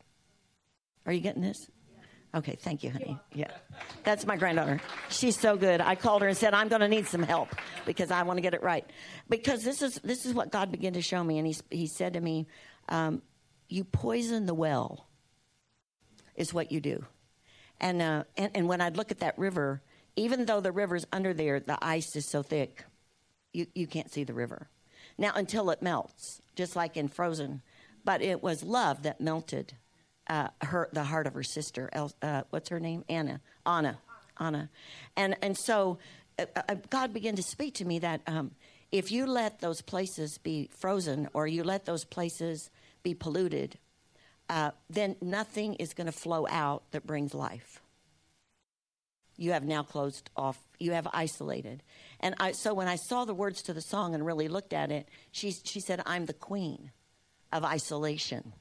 [1.06, 1.68] Are you getting this?
[2.34, 3.18] Okay, thank you, honey.
[3.32, 3.50] Yeah.
[4.04, 4.80] That's my granddaughter.
[5.08, 5.80] She's so good.
[5.80, 7.48] I called her and said, I'm going to need some help
[7.86, 8.84] because I want to get it right.
[9.28, 11.38] Because this is this is what God began to show me.
[11.38, 12.46] And he, he said to me,
[12.88, 13.22] um,
[13.68, 15.08] You poison the well,
[16.34, 17.04] is what you do.
[17.80, 19.82] And, uh, and, and when I'd look at that river,
[20.16, 22.84] even though the river's under there, the ice is so thick,
[23.52, 24.68] you, you can't see the river.
[25.16, 27.62] Now, until it melts, just like in Frozen.
[28.04, 29.74] But it was love that melted
[30.28, 31.88] uh, her, the heart of her sister.
[31.92, 33.04] El, uh, what's her name?
[33.08, 33.40] Anna.
[33.64, 33.98] Anna.
[34.38, 34.68] Anna.
[35.16, 35.98] And, and so
[36.38, 38.52] uh, uh, God began to speak to me that um,
[38.92, 42.70] if you let those places be frozen or you let those places
[43.02, 43.78] be polluted,
[44.48, 47.80] uh, then nothing is going to flow out that brings life.
[49.36, 51.82] You have now closed off, you have isolated.
[52.18, 54.90] And I, so when I saw the words to the song and really looked at
[54.90, 56.90] it, she, she said, I'm the queen
[57.52, 58.52] of isolation.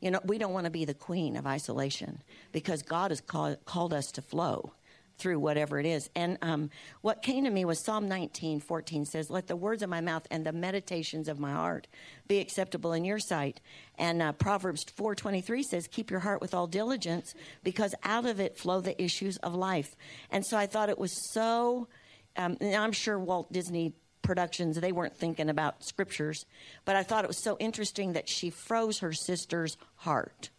[0.00, 3.56] You know, we don't want to be the queen of isolation because God has call,
[3.64, 4.72] called us to flow
[5.18, 6.10] through whatever it is.
[6.14, 9.88] And um, what came to me was Psalm 19, 14 says, Let the words of
[9.88, 11.86] my mouth and the meditations of my heart
[12.28, 13.60] be acceptable in your sight.
[13.98, 18.40] And uh, Proverbs 4, 23 says, Keep your heart with all diligence because out of
[18.40, 19.96] it flow the issues of life.
[20.30, 21.88] And so I thought it was so,
[22.36, 23.94] um, and I'm sure Walt Disney
[24.26, 26.44] productions, they weren't thinking about scriptures,
[26.84, 30.50] but I thought it was so interesting that she froze her sister's heart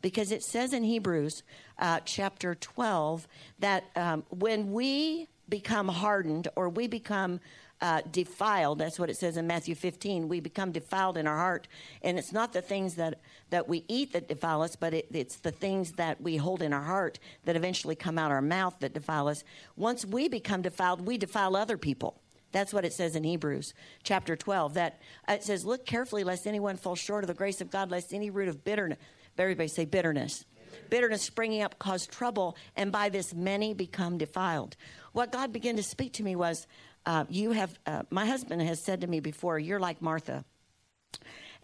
[0.00, 1.42] because it says in Hebrews
[1.78, 3.26] uh, chapter 12
[3.58, 7.40] that um, when we become hardened or we become
[7.80, 11.66] uh, defiled, that's what it says in Matthew 15, we become defiled in our heart.
[12.02, 15.36] And it's not the things that, that we eat that defile us, but it, it's
[15.36, 18.92] the things that we hold in our heart that eventually come out our mouth that
[18.92, 19.44] defile us.
[19.76, 22.20] Once we become defiled, we defile other people.
[22.52, 24.74] That's what it says in Hebrews chapter 12.
[24.74, 27.90] That uh, it says, Look carefully lest anyone fall short of the grace of God,
[27.90, 28.98] lest any root of bitterness,
[29.38, 30.44] everybody say bitterness.
[30.88, 34.76] Bitterness springing up cause trouble, and by this many become defiled.
[35.12, 36.66] What God began to speak to me was,
[37.06, 40.44] uh, You have, uh, my husband has said to me before, You're like Martha.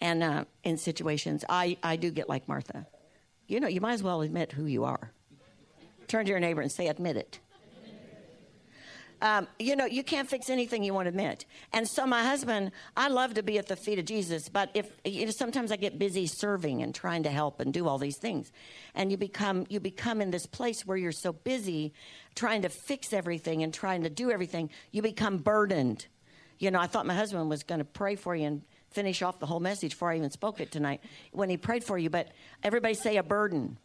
[0.00, 2.86] And uh, in situations, I, I do get like Martha.
[3.46, 5.12] You know, you might as well admit who you are.
[6.08, 7.40] Turn to your neighbor and say, Admit it.
[9.22, 11.46] Um, you know, you can't fix anything you won't admit.
[11.72, 14.90] And so, my husband, I love to be at the feet of Jesus, but if
[15.04, 18.18] you know, sometimes I get busy serving and trying to help and do all these
[18.18, 18.52] things,
[18.94, 21.94] and you become you become in this place where you're so busy
[22.34, 26.06] trying to fix everything and trying to do everything, you become burdened.
[26.58, 29.38] You know, I thought my husband was going to pray for you and finish off
[29.38, 31.00] the whole message before I even spoke it tonight
[31.32, 32.28] when he prayed for you, but
[32.62, 33.78] everybody say a burden.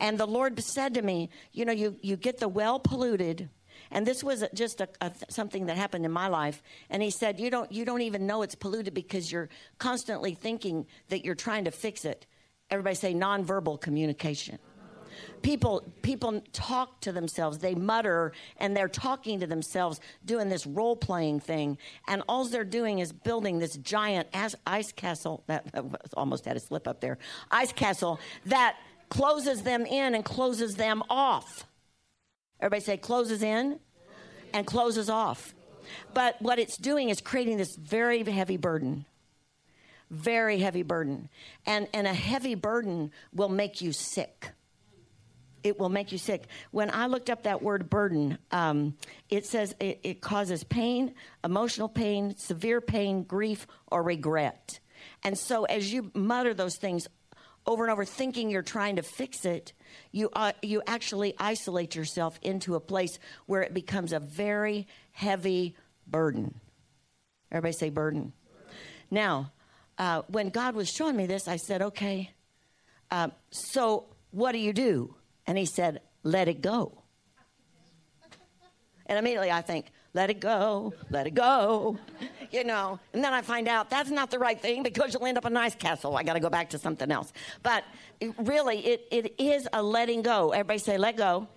[0.00, 3.48] And the Lord said to me, you know, you, you get the well polluted
[3.94, 6.62] and this was just a, a, something that happened in my life.
[6.90, 9.48] And he said, you don't, you don't even know it's polluted because you're
[9.78, 12.26] constantly thinking that you're trying to fix it.
[12.70, 14.58] Everybody say nonverbal communication.
[15.42, 17.58] People, people talk to themselves.
[17.58, 21.78] They mutter and they're talking to themselves, doing this role playing thing.
[22.08, 24.28] And all they're doing is building this giant
[24.66, 25.44] ice castle.
[25.54, 25.66] That,
[26.16, 27.18] almost had a slip up there.
[27.52, 28.76] Ice castle that
[29.08, 31.64] closes them in and closes them off.
[32.60, 33.78] Everybody say closes in
[34.54, 35.54] and closes off.
[36.14, 39.04] But what it's doing is creating this very heavy burden.
[40.10, 41.28] very heavy burden.
[41.66, 44.50] And, and a heavy burden will make you sick.
[45.62, 46.46] It will make you sick.
[46.72, 48.96] When I looked up that word burden, um,
[49.30, 54.78] it says it, it causes pain, emotional pain, severe pain, grief, or regret.
[55.22, 57.08] And so as you mutter those things
[57.66, 59.72] over and over, thinking you're trying to fix it,
[60.12, 65.76] you, uh, you actually isolate yourself into a place where it becomes a very heavy
[66.06, 66.60] burden.
[67.50, 68.32] Everybody say burden.
[69.10, 69.52] Now,
[69.98, 72.30] uh, when God was showing me this, I said, okay,
[73.10, 75.14] uh, so what do you do?
[75.46, 77.02] And he said, let it go.
[79.06, 81.98] And immediately I think, let it go, let it go,
[82.52, 83.00] you know.
[83.12, 85.50] And then I find out that's not the right thing because you'll end up a
[85.50, 86.16] nice castle.
[86.16, 87.32] I got to go back to something else.
[87.64, 87.84] But
[88.38, 90.52] really, it, it is a letting go.
[90.52, 91.48] Everybody say, let go.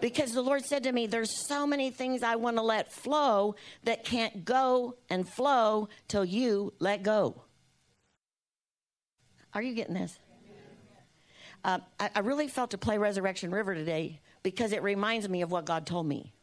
[0.00, 3.54] Because the Lord said to me, there's so many things I want to let flow
[3.84, 7.42] that can't go and flow till you let go.
[9.54, 10.18] Are you getting this?
[11.64, 15.50] Uh, I, I really felt to play Resurrection River today because it reminds me of
[15.50, 16.33] what God told me.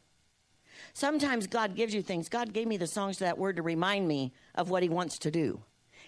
[0.93, 2.29] Sometimes God gives you things.
[2.29, 5.17] God gave me the songs to that word to remind me of what He wants
[5.19, 5.61] to do.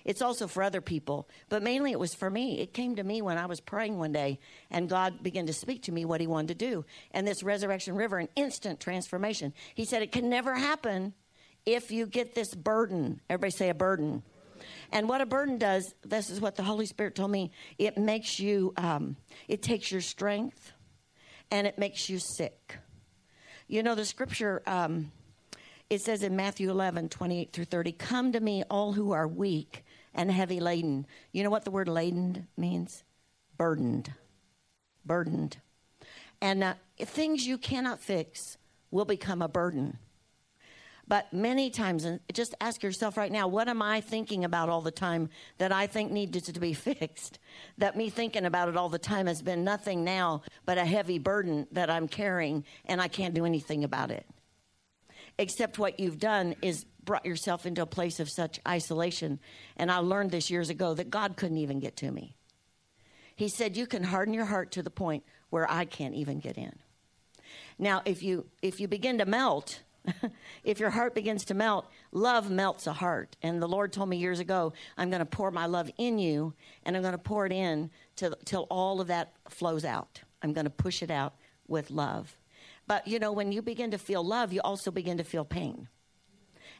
[0.05, 2.59] It's also for other people, but mainly it was for me.
[2.59, 5.83] It came to me when I was praying one day, and God began to speak
[5.83, 6.85] to me what He wanted to do.
[7.11, 9.53] And this Resurrection River, an instant transformation.
[9.75, 11.13] He said it can never happen
[11.65, 13.21] if you get this burden.
[13.29, 14.23] Everybody say a burden.
[14.91, 18.39] And what a burden does, this is what the Holy Spirit told me, it makes
[18.39, 19.15] you, um,
[19.47, 20.71] it takes your strength
[21.51, 22.77] and it makes you sick.
[23.67, 25.11] You know, the scripture, um,
[25.89, 29.83] it says in Matthew 11, 28 through 30, Come to me, all who are weak
[30.13, 31.05] and heavy laden.
[31.31, 33.03] You know what the word laden means?
[33.57, 34.13] Burdened.
[35.05, 35.57] Burdened.
[36.41, 38.57] And uh, things you cannot fix
[38.91, 39.97] will become a burden.
[41.07, 44.81] But many times, and just ask yourself right now, what am I thinking about all
[44.81, 47.39] the time that I think needed to be fixed?
[47.77, 51.19] That me thinking about it all the time has been nothing now but a heavy
[51.19, 54.25] burden that I'm carrying, and I can't do anything about it.
[55.37, 59.39] Except what you've done is brought yourself into a place of such isolation.
[59.75, 62.35] And I learned this years ago that God couldn't even get to me.
[63.35, 66.57] He said, You can harden your heart to the point where I can't even get
[66.57, 66.73] in.
[67.79, 69.81] Now, if you if you begin to melt,
[70.63, 73.35] if your heart begins to melt, love melts a heart.
[73.41, 76.53] And the Lord told me years ago, I'm going to pour my love in you,
[76.83, 80.21] and I'm going to pour it in till, till all of that flows out.
[80.41, 81.35] I'm going to push it out
[81.67, 82.35] with love.
[82.87, 85.87] But you know, when you begin to feel love, you also begin to feel pain.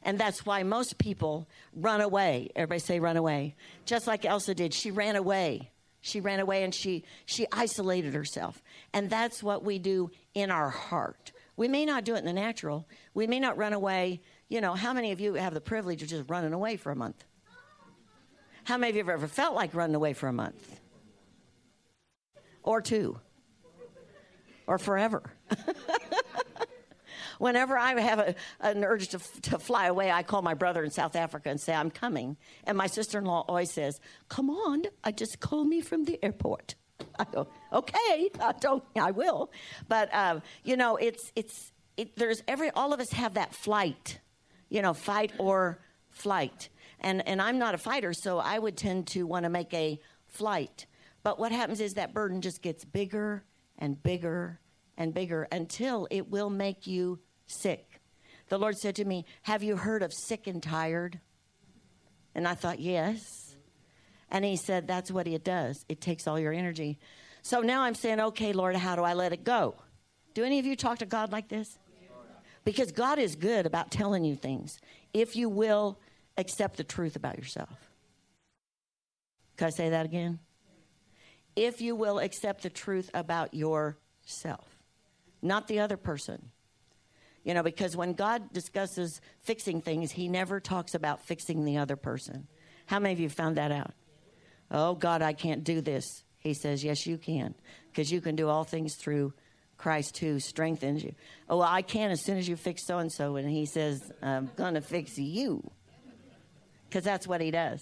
[0.03, 2.49] And that's why most people run away.
[2.55, 3.55] Everybody say run away.
[3.85, 4.73] Just like Elsa did.
[4.73, 5.71] She ran away.
[6.01, 8.61] She ran away and she, she isolated herself.
[8.91, 11.31] And that's what we do in our heart.
[11.55, 12.87] We may not do it in the natural.
[13.13, 14.21] We may not run away.
[14.49, 16.95] You know, how many of you have the privilege of just running away for a
[16.95, 17.23] month?
[18.63, 20.79] How many of you have ever felt like running away for a month?
[22.63, 23.19] Or two?
[24.65, 25.23] Or forever?
[27.39, 30.91] Whenever I have a, an urge to, to fly away, I call my brother in
[30.91, 32.37] South Africa and say, I'm coming.
[32.63, 33.99] And my sister in law always says,
[34.29, 36.75] Come on, I just call me from the airport.
[37.19, 39.51] I go, okay, I don't, I will.
[39.87, 44.19] But, uh, you know, it's, it's, it, there's every, all of us have that flight,
[44.69, 45.79] you know, fight or
[46.09, 46.69] flight.
[46.99, 49.99] And, and I'm not a fighter, so I would tend to want to make a
[50.27, 50.85] flight.
[51.21, 53.43] But what happens is that burden just gets bigger
[53.77, 54.59] and bigger
[54.97, 58.01] and bigger until it will make you sick.
[58.49, 61.19] The Lord said to me, Have you heard of sick and tired?
[62.35, 63.42] And I thought, Yes.
[64.33, 65.85] And he said, That's what it does.
[65.87, 66.97] It takes all your energy.
[67.43, 69.75] So now I'm saying, Okay, Lord, how do I let it go?
[70.33, 71.77] Do any of you talk to God like this?
[72.65, 74.79] Because God is good about telling you things
[75.13, 75.99] if you will
[76.37, 77.69] accept the truth about yourself.
[79.57, 80.39] Can I say that again?
[81.55, 84.67] If you will accept the truth about yourself,
[85.41, 86.49] not the other person.
[87.43, 91.97] You know, because when God discusses fixing things, he never talks about fixing the other
[91.97, 92.47] person.
[92.85, 93.93] How many of you found that out?
[94.73, 96.23] Oh, God, I can't do this.
[96.39, 97.55] He says, Yes, you can,
[97.91, 99.33] because you can do all things through
[99.77, 101.13] Christ who strengthens you.
[101.49, 103.35] Oh, well, I can as soon as you fix so and so.
[103.35, 105.71] And he says, I'm going to fix you,
[106.89, 107.81] because that's what he does.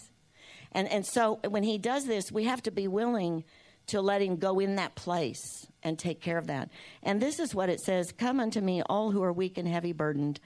[0.73, 3.43] And, and so when he does this, we have to be willing
[3.87, 6.69] to let him go in that place and take care of that.
[7.03, 9.93] And this is what it says Come unto me, all who are weak and heavy
[9.93, 10.39] burdened.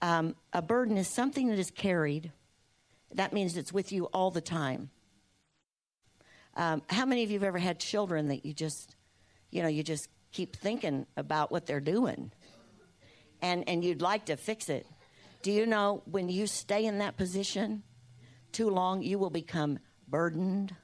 [0.00, 2.32] Um, a burden is something that is carried,
[3.14, 4.90] that means it's with you all the time.
[6.56, 8.96] Um, how many of you have ever had children that you just,
[9.50, 12.32] you know, you just keep thinking about what they're doing,
[13.40, 14.86] and and you'd like to fix it?
[15.42, 17.82] Do you know when you stay in that position
[18.52, 20.76] too long, you will become burdened.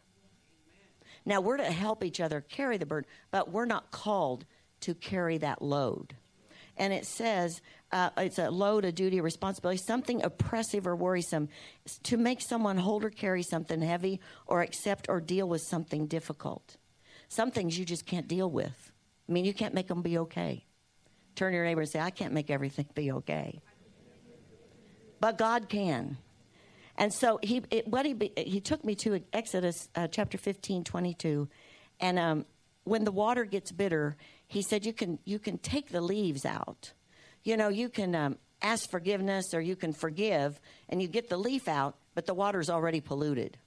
[1.25, 4.47] Now, we're to help each other carry the burden, but we're not called
[4.81, 6.17] to carry that load.
[6.77, 7.61] And it says
[7.91, 11.49] uh, it's a load, a duty, a responsibility, something oppressive or worrisome
[12.03, 16.77] to make someone hold or carry something heavy or accept or deal with something difficult.
[17.29, 18.93] Some things you just can't deal with.
[19.29, 20.65] I mean, you can't make them be okay.
[21.35, 23.61] Turn to your neighbor and say, I can't make everything be okay.
[25.21, 26.19] But God can.
[26.97, 31.49] And so he, it, what he, he took me to Exodus uh, chapter 15, 22.
[32.01, 32.47] And um,
[32.85, 34.17] when the water gets bitter,
[34.47, 36.93] he said, you can, you can take the leaves out.
[37.45, 41.37] You know, you can um, ask forgiveness or you can forgive and you get the
[41.37, 43.59] leaf out, but the water's already polluted.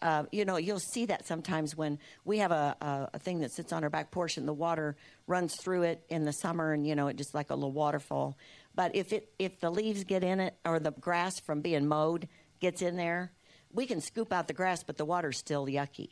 [0.00, 3.50] Uh, you know, you'll see that sometimes when we have a, a, a, thing that
[3.50, 4.96] sits on our back porch and the water
[5.26, 8.36] runs through it in the summer and, you know, it just like a little waterfall.
[8.76, 12.28] But if it if the leaves get in it or the grass from being mowed
[12.60, 13.32] gets in there,
[13.72, 16.10] we can scoop out the grass, but the water's still yucky.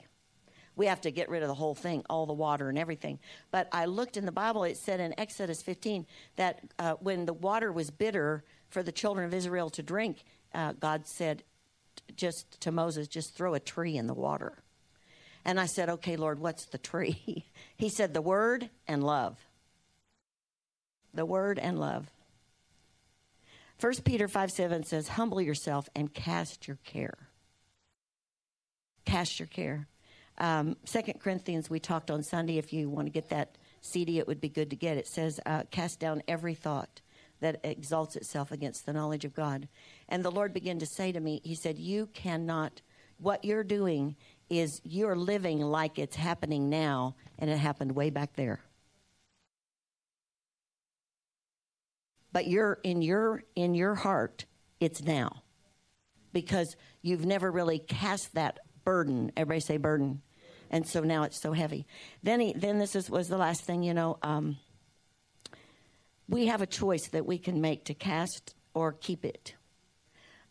[0.76, 3.18] We have to get rid of the whole thing, all the water and everything.
[3.50, 6.06] But I looked in the Bible; it said in Exodus 15
[6.36, 10.24] that uh, when the water was bitter for the children of Israel to drink,
[10.54, 11.42] uh, God said,
[12.16, 14.58] just to Moses, just throw a tree in the water.
[15.44, 17.46] And I said, okay, Lord, what's the tree?
[17.76, 19.38] he said, the word and love.
[21.14, 22.10] The word and love.
[23.80, 27.28] 1 Peter 5 7 says, Humble yourself and cast your care.
[29.04, 29.86] Cast your care.
[30.38, 32.58] Um, 2 Corinthians, we talked on Sunday.
[32.58, 34.96] If you want to get that CD, it would be good to get.
[34.96, 37.00] It says, uh, Cast down every thought
[37.40, 39.68] that exalts itself against the knowledge of God.
[40.08, 42.82] And the Lord began to say to me, He said, You cannot,
[43.18, 44.16] what you're doing
[44.48, 48.60] is you're living like it's happening now, and it happened way back there.
[52.36, 54.44] but you're in your in your heart
[54.78, 55.42] it's now
[56.34, 60.20] because you've never really cast that burden everybody say burden
[60.70, 61.86] and so now it's so heavy.
[62.22, 64.56] Then he then this is, was the last thing you know um,
[66.28, 69.54] we have a choice that we can make to cast or keep it.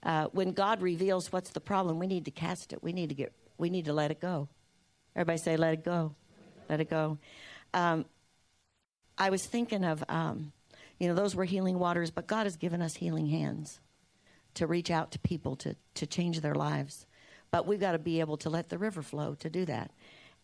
[0.04, 2.84] Uh, when god reveals what's the problem we need to cast it.
[2.84, 4.50] We need to get we need to let it go.
[5.16, 6.16] Everybody say let it go.
[6.70, 7.18] Let it go.
[7.74, 8.06] Um,
[9.18, 10.52] i was thinking of um,
[11.00, 13.80] you know, those were healing waters, but God has given us healing hands
[14.56, 17.06] to reach out to people to, to change their lives.
[17.56, 19.90] But we've got to be able to let the river flow to do that.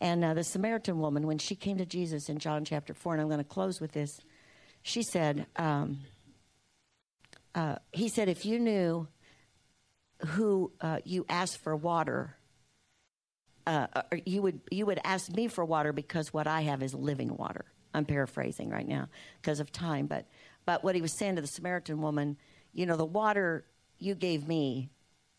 [0.00, 3.20] And uh, the Samaritan woman, when she came to Jesus in John chapter 4, and
[3.20, 4.18] I'm going to close with this,
[4.80, 5.98] she said, um,
[7.54, 9.08] uh, He said, if you knew
[10.24, 12.34] who uh, you asked for water,
[13.66, 13.88] uh,
[14.24, 17.66] you would you would ask me for water because what I have is living water.
[17.92, 19.10] I'm paraphrasing right now
[19.42, 20.24] because of time, but
[20.64, 22.38] but what he was saying to the Samaritan woman,
[22.72, 23.66] you know, the water
[23.98, 24.88] you gave me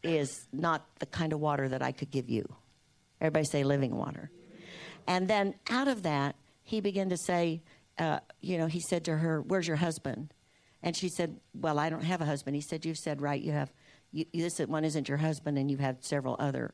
[0.04, 2.46] is not the kind of water that I could give you.
[3.22, 4.30] Everybody say living water.
[5.08, 7.62] And then out of that, he began to say,
[7.98, 10.34] uh, you know, he said to her, "Where's your husband?"
[10.82, 13.42] And she said, "Well, I don't have a husband." He said, "You've said right.
[13.42, 13.72] You have.
[14.12, 16.74] You, this one isn't your husband, and you've had several other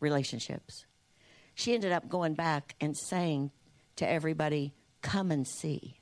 [0.00, 0.84] relationships."
[1.54, 3.50] She ended up going back and saying
[3.96, 5.98] to everybody, Come and see.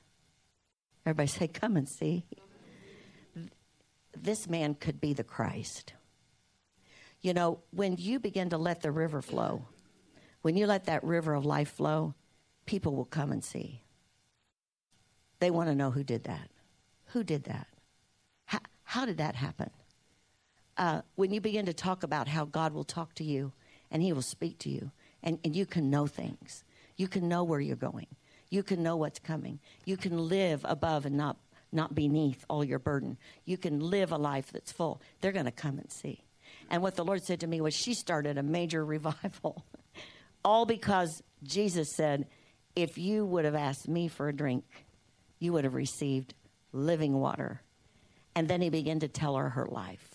[1.05, 2.25] Everybody say, Come and see.
[4.15, 5.93] This man could be the Christ.
[7.21, 9.65] You know, when you begin to let the river flow,
[10.41, 12.15] when you let that river of life flow,
[12.65, 13.83] people will come and see.
[15.39, 16.49] They want to know who did that.
[17.07, 17.67] Who did that?
[18.45, 19.69] How, how did that happen?
[20.77, 23.51] Uh, when you begin to talk about how God will talk to you
[23.91, 24.91] and He will speak to you,
[25.21, 26.63] and, and you can know things,
[26.95, 28.07] you can know where you're going,
[28.51, 29.59] you can know what's coming.
[29.85, 31.37] You can live above and not,
[31.71, 33.17] not beneath all your burden.
[33.45, 35.01] You can live a life that's full.
[35.21, 36.25] They're going to come and see.
[36.71, 39.65] And what the Lord said to me was, she started a major revival.
[40.43, 42.27] all because Jesus said,
[42.75, 44.63] if you would have asked me for a drink,
[45.37, 46.33] you would have received
[46.71, 47.61] living water.
[48.33, 50.09] And then he began to tell her her life.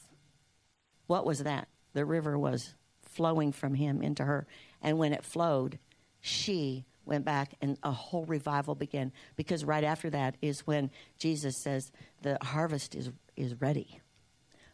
[1.06, 1.68] What was that?
[1.92, 4.46] The river was flowing from him into her.
[4.80, 5.78] And when it flowed,
[6.20, 11.62] she went back and a whole revival began because right after that is when Jesus
[11.62, 11.92] says
[12.22, 14.00] the harvest is is ready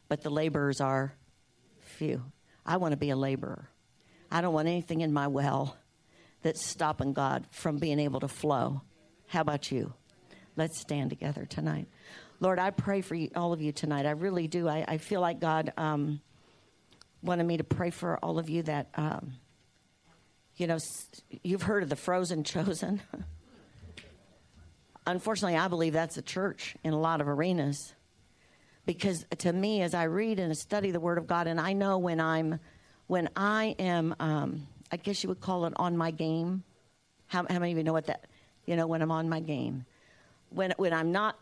[0.08, 1.14] but the laborers are
[2.64, 3.68] I want to be a laborer.
[4.30, 5.76] I don't want anything in my well
[6.42, 8.82] that's stopping God from being able to flow.
[9.28, 9.92] How about you?
[10.56, 11.88] Let's stand together tonight.
[12.40, 14.06] Lord I pray for you, all of you tonight.
[14.06, 14.68] I really do.
[14.68, 16.20] I, I feel like God um,
[17.22, 19.34] wanted me to pray for all of you that um,
[20.56, 20.78] you know,
[21.42, 23.00] you've heard of the frozen chosen.
[25.06, 27.94] Unfortunately, I believe that's a church in a lot of arenas.
[28.84, 31.98] Because to me, as I read and study the Word of God, and I know
[31.98, 32.58] when I'm
[33.06, 36.64] when I am, um, I guess you would call it on my game.
[37.26, 38.26] How, how many of you know what that?
[38.66, 39.84] You know, when I'm on my game,
[40.50, 41.38] when when I'm not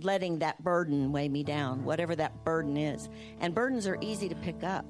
[0.00, 3.08] letting that burden weigh me down, whatever that burden is.
[3.40, 4.86] And burdens are easy to pick up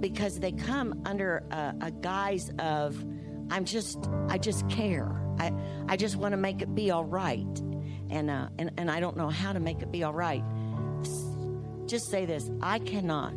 [0.00, 3.04] because they come under a, a guise of
[3.50, 3.98] I'm just
[4.28, 5.20] I just care.
[5.38, 5.52] I
[5.88, 7.62] I just want to make it be all right,
[8.10, 10.42] and uh, and and I don't know how to make it be all right.
[11.86, 13.34] Just say this: I cannot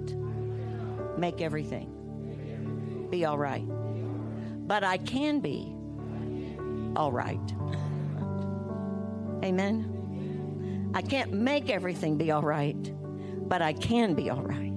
[1.17, 3.65] make everything be all right,
[4.67, 5.75] but I can be
[6.95, 7.39] all right.
[9.43, 10.91] Amen.
[10.93, 12.93] I can't make everything be all right,
[13.47, 14.69] but I can be all right.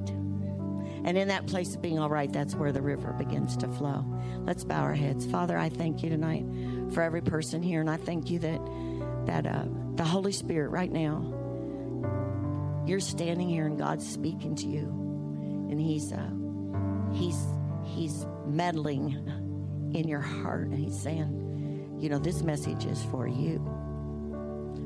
[1.04, 4.04] And in that place of being all right, that's where the river begins to flow.
[4.44, 5.26] Let's bow our heads.
[5.26, 6.44] Father, I thank you tonight
[6.92, 8.60] for every person here, and I thank you that
[9.26, 9.64] that uh,
[9.94, 11.22] the Holy Spirit right now,
[12.86, 14.86] you're standing here and God's speaking to you,
[15.70, 16.30] and He's uh,
[17.12, 17.46] He's
[17.84, 23.64] He's meddling in your heart, and He's saying, you know, this message is for you.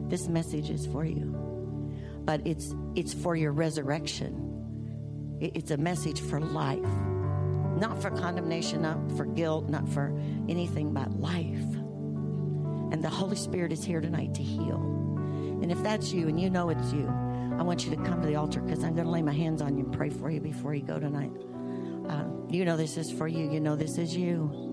[0.09, 1.34] This message is for you,
[2.24, 4.42] but it's it's for your resurrection.
[5.40, 6.78] It's a message for life,
[7.78, 10.16] not for condemnation, not for guilt, not for
[10.49, 11.64] anything but life.
[12.92, 14.80] And the Holy Spirit is here tonight to heal.
[15.61, 17.12] And if that's you and you know it's you,
[17.59, 19.62] I want you to come to the altar because I'm going to lay my hands
[19.62, 21.32] on you and pray for you before you go tonight.
[22.09, 23.50] Uh, you know this is for you.
[23.50, 24.66] You know this is you.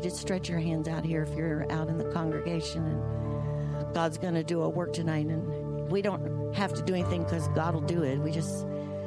[0.00, 4.34] Just stretch your hands out here if you're out in the congregation and God's going
[4.34, 5.26] to do a work tonight.
[5.26, 8.18] And we don't have to do anything because God will do it.
[8.18, 8.66] We just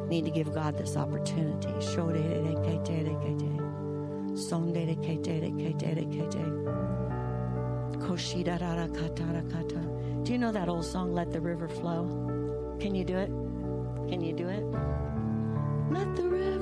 [0.10, 1.70] need to give God this opportunity.
[10.24, 12.78] Do you know that old song, Let the River Flow?
[12.80, 13.28] Can you do it?
[14.10, 14.64] Can you do it?
[15.92, 16.53] Let the river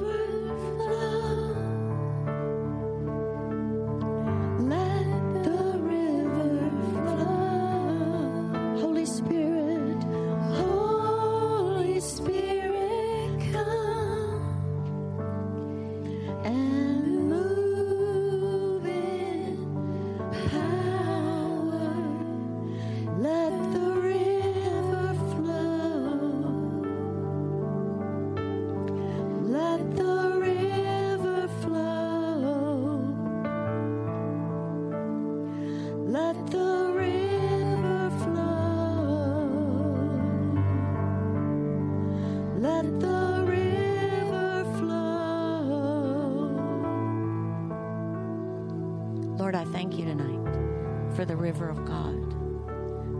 [49.41, 52.33] Lord, I thank you tonight for the river of God,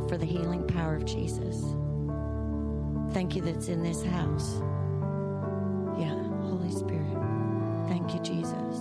[0.08, 1.60] for the healing power of Jesus.
[3.14, 4.62] Thank you that's in this house.
[5.98, 6.14] Yeah,
[6.44, 7.18] Holy Spirit.
[7.88, 8.78] Thank you, Jesus.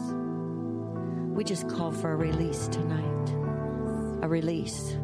[1.35, 3.31] We just call for a release tonight,
[4.23, 4.95] a release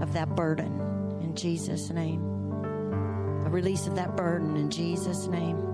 [0.00, 0.80] of that burden
[1.22, 2.33] in Jesus' name,
[3.54, 5.73] release of that burden in Jesus' name.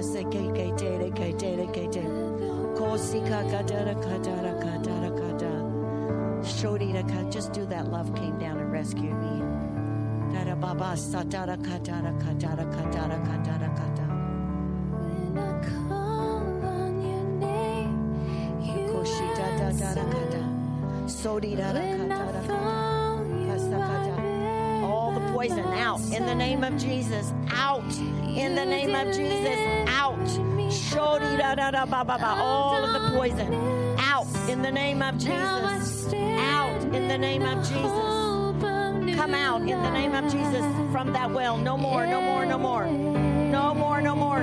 [0.00, 2.02] Se ke ke te re ke te re ke te.
[2.78, 5.52] Kosi ka ka da ka da ka da da ka da.
[6.40, 7.28] Shodi da ka.
[7.30, 7.90] Just do that.
[7.90, 9.42] Love came down and rescued me.
[10.32, 13.36] Da ba ba sa da ka da ka da ka da da ka da ka
[13.44, 14.02] ka ka ka
[24.84, 27.32] All the poison out in the name of Jesus.
[27.50, 27.82] Out
[28.36, 29.58] in the name of Jesus.
[29.88, 30.18] Out.
[30.70, 32.34] Shodi da da da ba ba ba.
[32.40, 33.52] All of the poison
[33.98, 36.12] out in the name of Jesus.
[36.14, 39.16] Out in the name of Jesus.
[39.16, 41.56] Come out in the name of Jesus from that well.
[41.56, 42.86] No more, no more, no more.
[42.86, 44.40] No more, no more.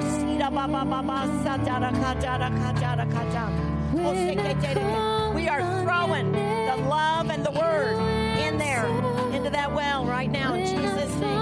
[5.36, 8.00] We are throwing the love and the word
[8.40, 8.86] in there
[9.34, 11.40] into that well right now in Jesus' name.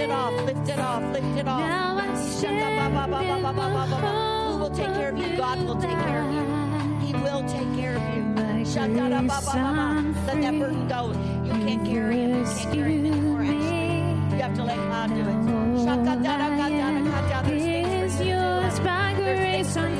[0.00, 1.60] it off, lift it off, lift it off.
[1.60, 2.06] Now I
[4.50, 5.36] Who will take care of you?
[5.36, 6.44] God will take care of you.
[7.06, 8.22] He will take care of you.
[10.26, 11.12] Let that burden go.
[11.44, 12.28] You can't carry it.
[12.30, 14.36] You can't carry it anymore, actually.
[14.36, 15.26] You have to let God do it.
[17.44, 18.36] There's things for you.
[18.36, 18.78] There's
[19.38, 19.99] things for you.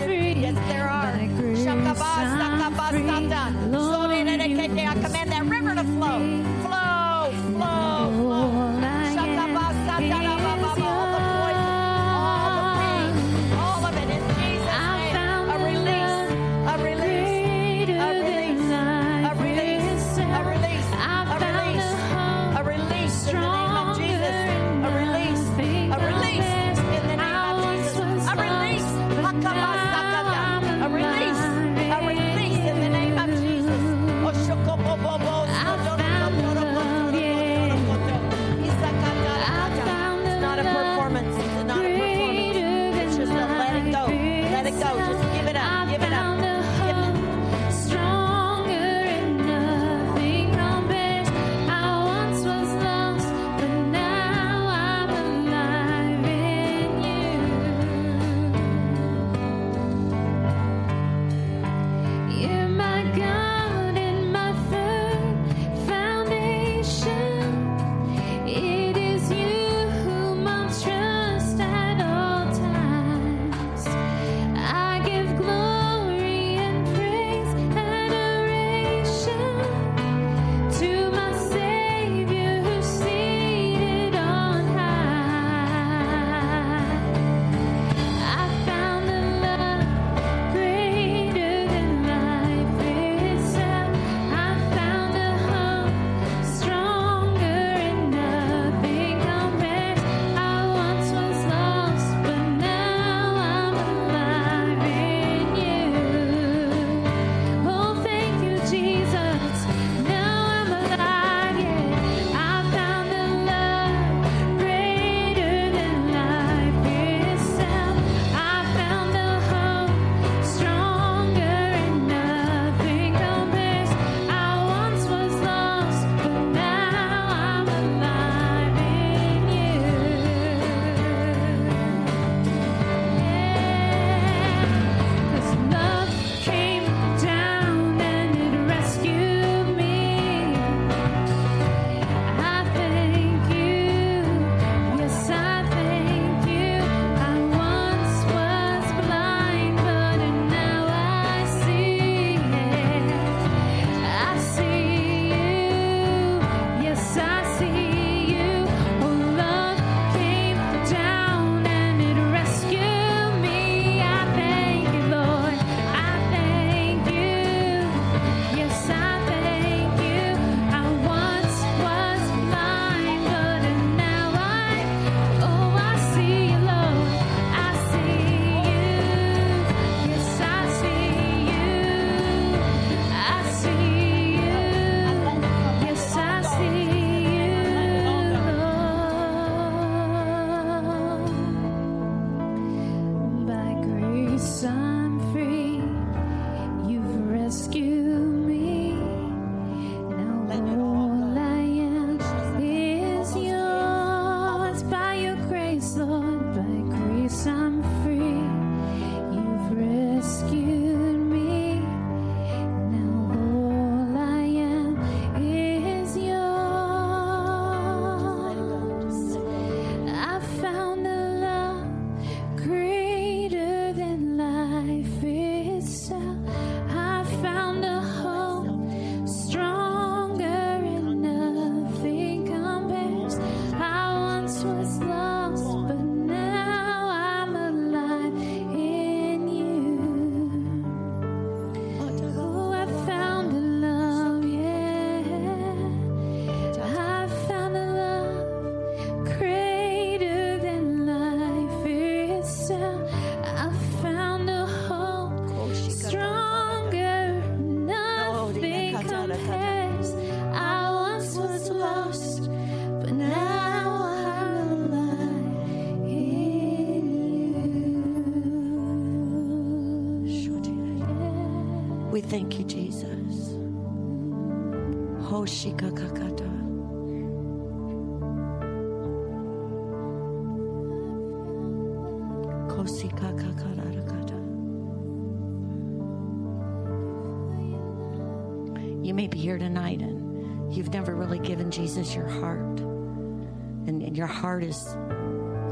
[289.03, 292.81] You may be here tonight and you've never really given Jesus your heart.
[292.81, 294.77] And, and your heart is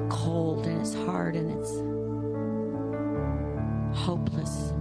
[0.08, 1.70] cold and it's hard and it's
[3.98, 4.72] hopeless.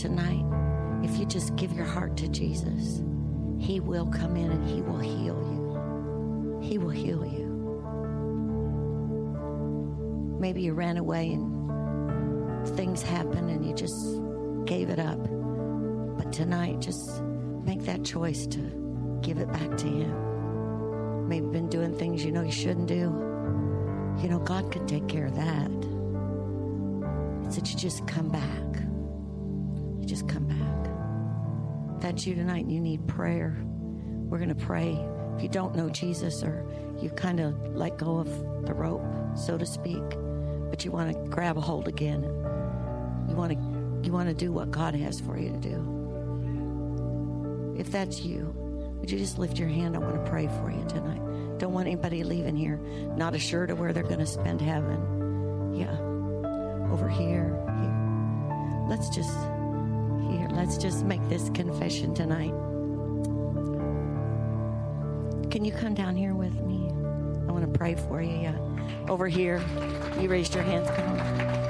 [0.00, 0.44] Tonight,
[1.04, 3.02] if you just give your heart to Jesus,
[3.58, 6.60] He will come in and He will heal you.
[6.62, 7.48] He will heal you.
[10.40, 14.22] Maybe you ran away and things happened and you just
[14.64, 15.37] gave it up.
[16.18, 17.22] But tonight, just
[17.64, 21.28] make that choice to give it back to Him.
[21.28, 23.14] Maybe been doing things you know you shouldn't do.
[24.20, 25.70] You know, God can take care of that.
[27.46, 28.82] It's that you just come back.
[30.00, 31.94] You just come back.
[31.96, 33.56] If that's you tonight and you need prayer,
[34.28, 34.98] we're going to pray.
[35.36, 36.66] If you don't know Jesus or
[37.00, 38.28] you kind of let go of
[38.66, 39.04] the rope,
[39.36, 40.02] so to speak,
[40.68, 42.22] but you want to grab a hold again,
[43.28, 45.97] you want to you want to do what God has for you to do.
[47.78, 48.52] If that's you,
[49.00, 49.94] would you just lift your hand?
[49.94, 51.58] I want to pray for you tonight.
[51.58, 52.76] Don't want anybody leaving here
[53.16, 55.74] not assured of where they're going to spend heaven.
[55.74, 55.96] Yeah.
[56.92, 58.86] Over here, here.
[58.88, 59.34] Let's just
[60.30, 60.48] here.
[60.50, 62.52] Let's just make this confession tonight.
[65.50, 66.88] Can you come down here with me?
[67.48, 68.40] I want to pray for you.
[68.40, 68.58] Yeah.
[69.08, 69.62] Over here.
[70.20, 70.88] You raised your hands.
[70.90, 71.67] Come on.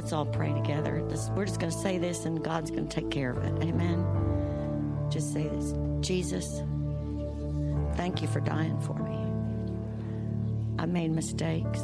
[0.00, 1.04] Let's all pray together.
[1.36, 3.52] We're just going to say this, and God's going to take care of it.
[3.62, 4.02] Amen.
[5.10, 6.62] Just say this Jesus,
[7.96, 9.18] thank you for dying for me.
[10.78, 11.82] I made mistakes,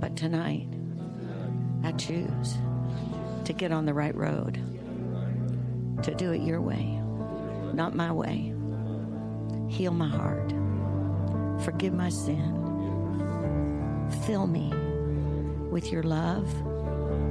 [0.00, 0.66] but tonight
[1.84, 2.56] I choose
[3.44, 4.54] to get on the right road,
[6.04, 7.02] to do it your way,
[7.74, 8.54] not my way.
[9.68, 10.54] Heal my heart,
[11.64, 12.56] forgive my sin,
[14.24, 14.72] fill me
[15.70, 16.52] with your love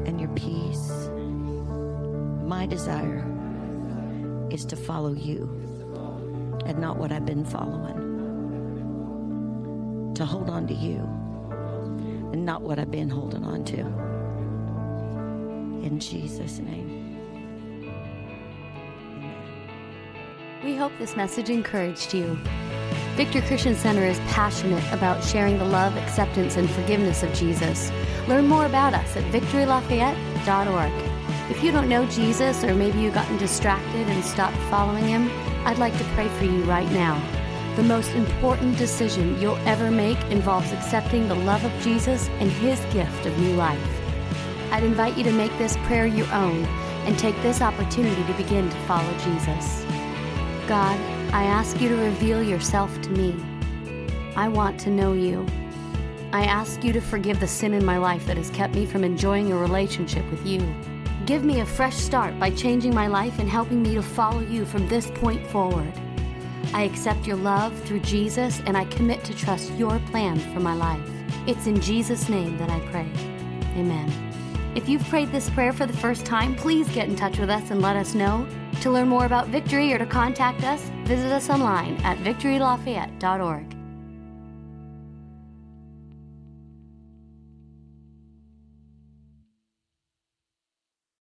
[0.06, 1.10] and your peace.
[2.48, 3.26] My desire
[4.50, 5.48] is to follow you
[6.66, 8.08] and not what I've been following.
[10.16, 10.98] To hold on to you
[12.32, 13.80] and not what I've been holding on to.
[15.86, 17.00] In Jesus' name.
[20.64, 22.38] We hope this message encouraged you.
[23.16, 27.92] Victory Christian Center is passionate about sharing the love, acceptance, and forgiveness of Jesus.
[28.30, 30.94] Learn more about us at victorylafayette.org.
[31.50, 35.32] If you don't know Jesus, or maybe you've gotten distracted and stopped following him,
[35.66, 37.20] I'd like to pray for you right now.
[37.76, 42.80] The most important decision you'll ever make involves accepting the love of Jesus and his
[42.94, 43.82] gift of new life.
[44.72, 46.66] I'd invite you to make this prayer your own
[47.08, 49.84] and take this opportunity to begin to follow Jesus.
[50.68, 51.00] God,
[51.34, 53.36] I ask you to reveal yourself to me.
[54.36, 55.48] I want to know you.
[56.32, 59.04] I ask you to forgive the sin in my life that has kept me from
[59.04, 60.60] enjoying a relationship with you.
[61.26, 64.66] Give me a fresh start by changing my life and helping me to follow you
[64.66, 65.92] from this point forward.
[66.74, 70.74] I accept your love through Jesus and I commit to trust your plan for my
[70.74, 71.10] life.
[71.48, 73.10] It's in Jesus' name that I pray.
[73.76, 74.12] Amen.
[74.76, 77.72] If you've prayed this prayer for the first time, please get in touch with us
[77.72, 78.48] and let us know.
[78.82, 83.79] To learn more about Victory or to contact us, visit us online at victorylafayette.org.